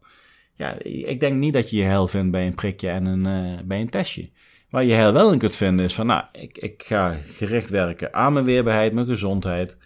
[0.55, 3.59] Ja, ik denk niet dat je je heil vindt bij een prikje en een, uh,
[3.63, 4.29] bij een testje.
[4.73, 8.13] Waar je heil wel in kunt vinden is van, nou, ik, ik ga gericht werken
[8.13, 9.77] aan mijn weerbaarheid, mijn gezondheid.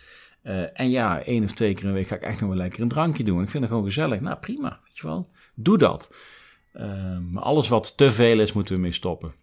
[0.43, 2.81] Uh, en ja, één of twee keer de week ga ik echt nog wel lekker
[2.81, 3.41] een drankje doen.
[3.41, 4.19] Ik vind het gewoon gezellig.
[4.19, 5.29] Nou, prima, weet je wel.
[5.55, 6.11] Doe dat.
[6.73, 9.33] Uh, maar alles wat te veel is, moeten we mee stoppen.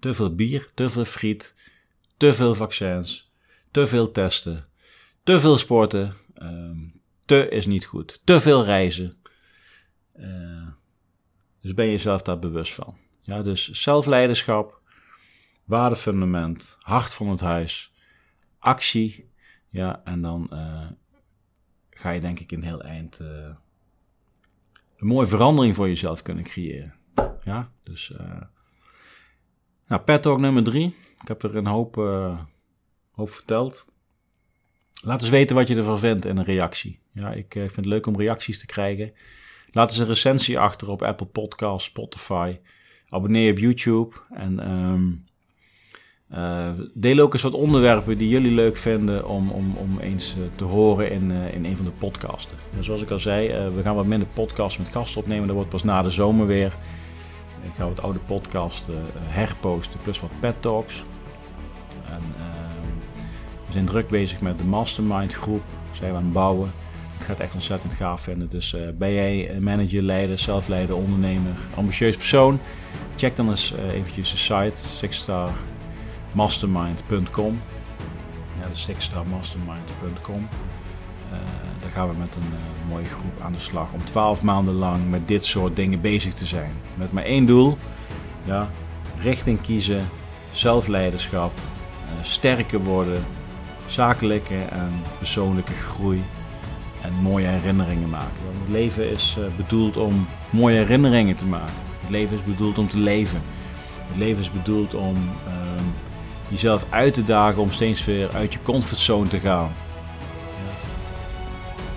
[0.00, 1.54] Te veel bier, te veel friet,
[2.16, 3.32] te veel vaccins,
[3.70, 4.66] te veel testen,
[5.22, 6.14] te veel sporten.
[6.42, 8.20] Um, te is niet goed.
[8.24, 9.16] Te veel reizen.
[10.18, 10.66] Uh,
[11.60, 12.96] dus ben je jezelf daar bewust van.
[13.22, 14.80] Ja, dus zelfleiderschap,
[15.64, 17.92] waardefundament, hart van het huis,
[18.58, 19.30] actie.
[19.68, 20.86] Ja, en dan uh,
[21.90, 23.28] ga je denk ik een heel eind uh,
[24.96, 26.94] een mooie verandering voor jezelf kunnen creëren.
[27.44, 28.10] Ja, dus.
[28.10, 28.42] Uh,
[29.86, 30.96] nou, pet talk nummer drie.
[31.20, 31.94] Ik heb er een hoop,
[33.10, 33.86] hoop verteld.
[35.02, 37.00] Laat eens weten wat je ervan vindt in een reactie.
[37.12, 39.12] Ja, ik vind het leuk om reacties te krijgen.
[39.72, 42.58] Laat eens een recensie achter op Apple Podcasts, Spotify.
[43.10, 44.16] Abonneer op YouTube.
[44.30, 45.24] En um,
[46.34, 50.44] uh, deel ook eens wat onderwerpen die jullie leuk vinden om, om, om eens uh,
[50.54, 52.56] te horen in, uh, in een van de podcasten.
[52.76, 55.46] En zoals ik al zei, we gaan wat minder podcasts met gasten opnemen.
[55.46, 56.76] Dat wordt pas na de zomer weer.
[57.62, 58.88] Ik ga wat oude podcasts
[59.18, 61.04] herposten, plus wat pet talks.
[62.06, 63.24] En, ehm,
[63.66, 65.62] we zijn druk bezig met de mastermind groep.
[65.92, 66.72] Zijn we aan het bouwen.
[67.30, 68.48] Gaat echt ontzettend gaaf vinden.
[68.50, 72.60] Dus ben jij manager, leider, zelfleider, ondernemer, ambitieus persoon?
[73.16, 75.50] Check dan eens eventjes de site, Sixstar
[76.32, 77.60] mastermind.com.
[78.60, 80.48] Ja, de sixstarmastermind.com.
[81.32, 81.38] Uh,
[81.82, 85.28] daar gaan we met een mooie groep aan de slag om 12 maanden lang met
[85.28, 86.72] dit soort dingen bezig te zijn.
[86.94, 87.78] Met maar één doel:
[88.44, 88.70] ja,
[89.18, 90.08] richting kiezen,
[90.52, 91.52] zelfleiderschap,
[92.20, 93.24] sterker worden,
[93.86, 96.22] zakelijke en persoonlijke groei
[97.02, 98.44] en mooie herinneringen maken.
[98.44, 101.74] Want het leven is bedoeld om mooie herinneringen te maken.
[102.00, 103.42] Het leven is bedoeld om te leven.
[104.08, 105.84] Het leven is bedoeld om ehm,
[106.48, 109.72] jezelf uit te dagen om steeds weer uit je comfortzone te gaan.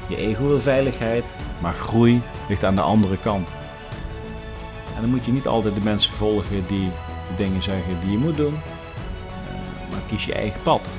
[0.07, 1.23] Je ego wil veiligheid,
[1.59, 3.49] maar groei ligt aan de andere kant.
[4.95, 6.89] En dan moet je niet altijd de mensen volgen die
[7.27, 10.89] de dingen zeggen die je moet doen, eh, maar kies je eigen pad.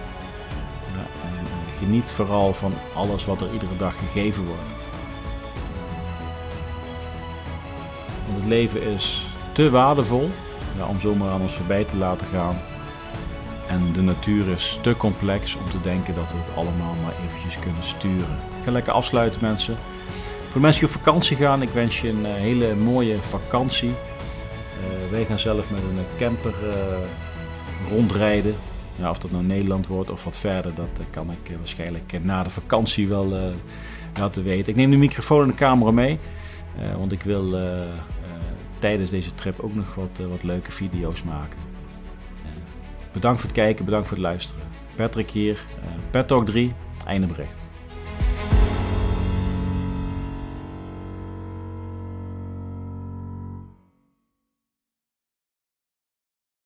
[1.75, 4.71] En geniet vooral van alles wat er iedere dag gegeven wordt.
[8.27, 10.31] Want het leven is te waardevol
[10.89, 12.57] om zomaar aan ons voorbij te laten gaan.
[13.69, 17.59] En de natuur is te complex om te denken dat we het allemaal maar eventjes
[17.59, 18.39] kunnen sturen.
[18.59, 19.77] Ik ga lekker afsluiten mensen.
[20.43, 23.89] Voor de mensen die op vakantie gaan, ik wens je een hele mooie vakantie.
[23.89, 26.75] Uh, wij gaan zelf met een camper uh,
[27.91, 28.55] rondrijden.
[28.97, 32.51] Ja, of dat nou Nederland wordt of wat verder, dat kan ik waarschijnlijk na de
[32.51, 33.55] vakantie wel uh,
[34.19, 34.73] laten weten.
[34.73, 36.19] Ik neem de microfoon en de camera mee,
[36.97, 37.59] want ik wil
[38.79, 41.59] tijdens deze trip ook nog wat, wat leuke video's maken.
[43.13, 44.65] bedankt voor het kijken, bedankt voor het luisteren.
[44.97, 45.65] Patrick hier,
[46.11, 46.71] Pet Talk 3,
[47.07, 47.64] einde bericht.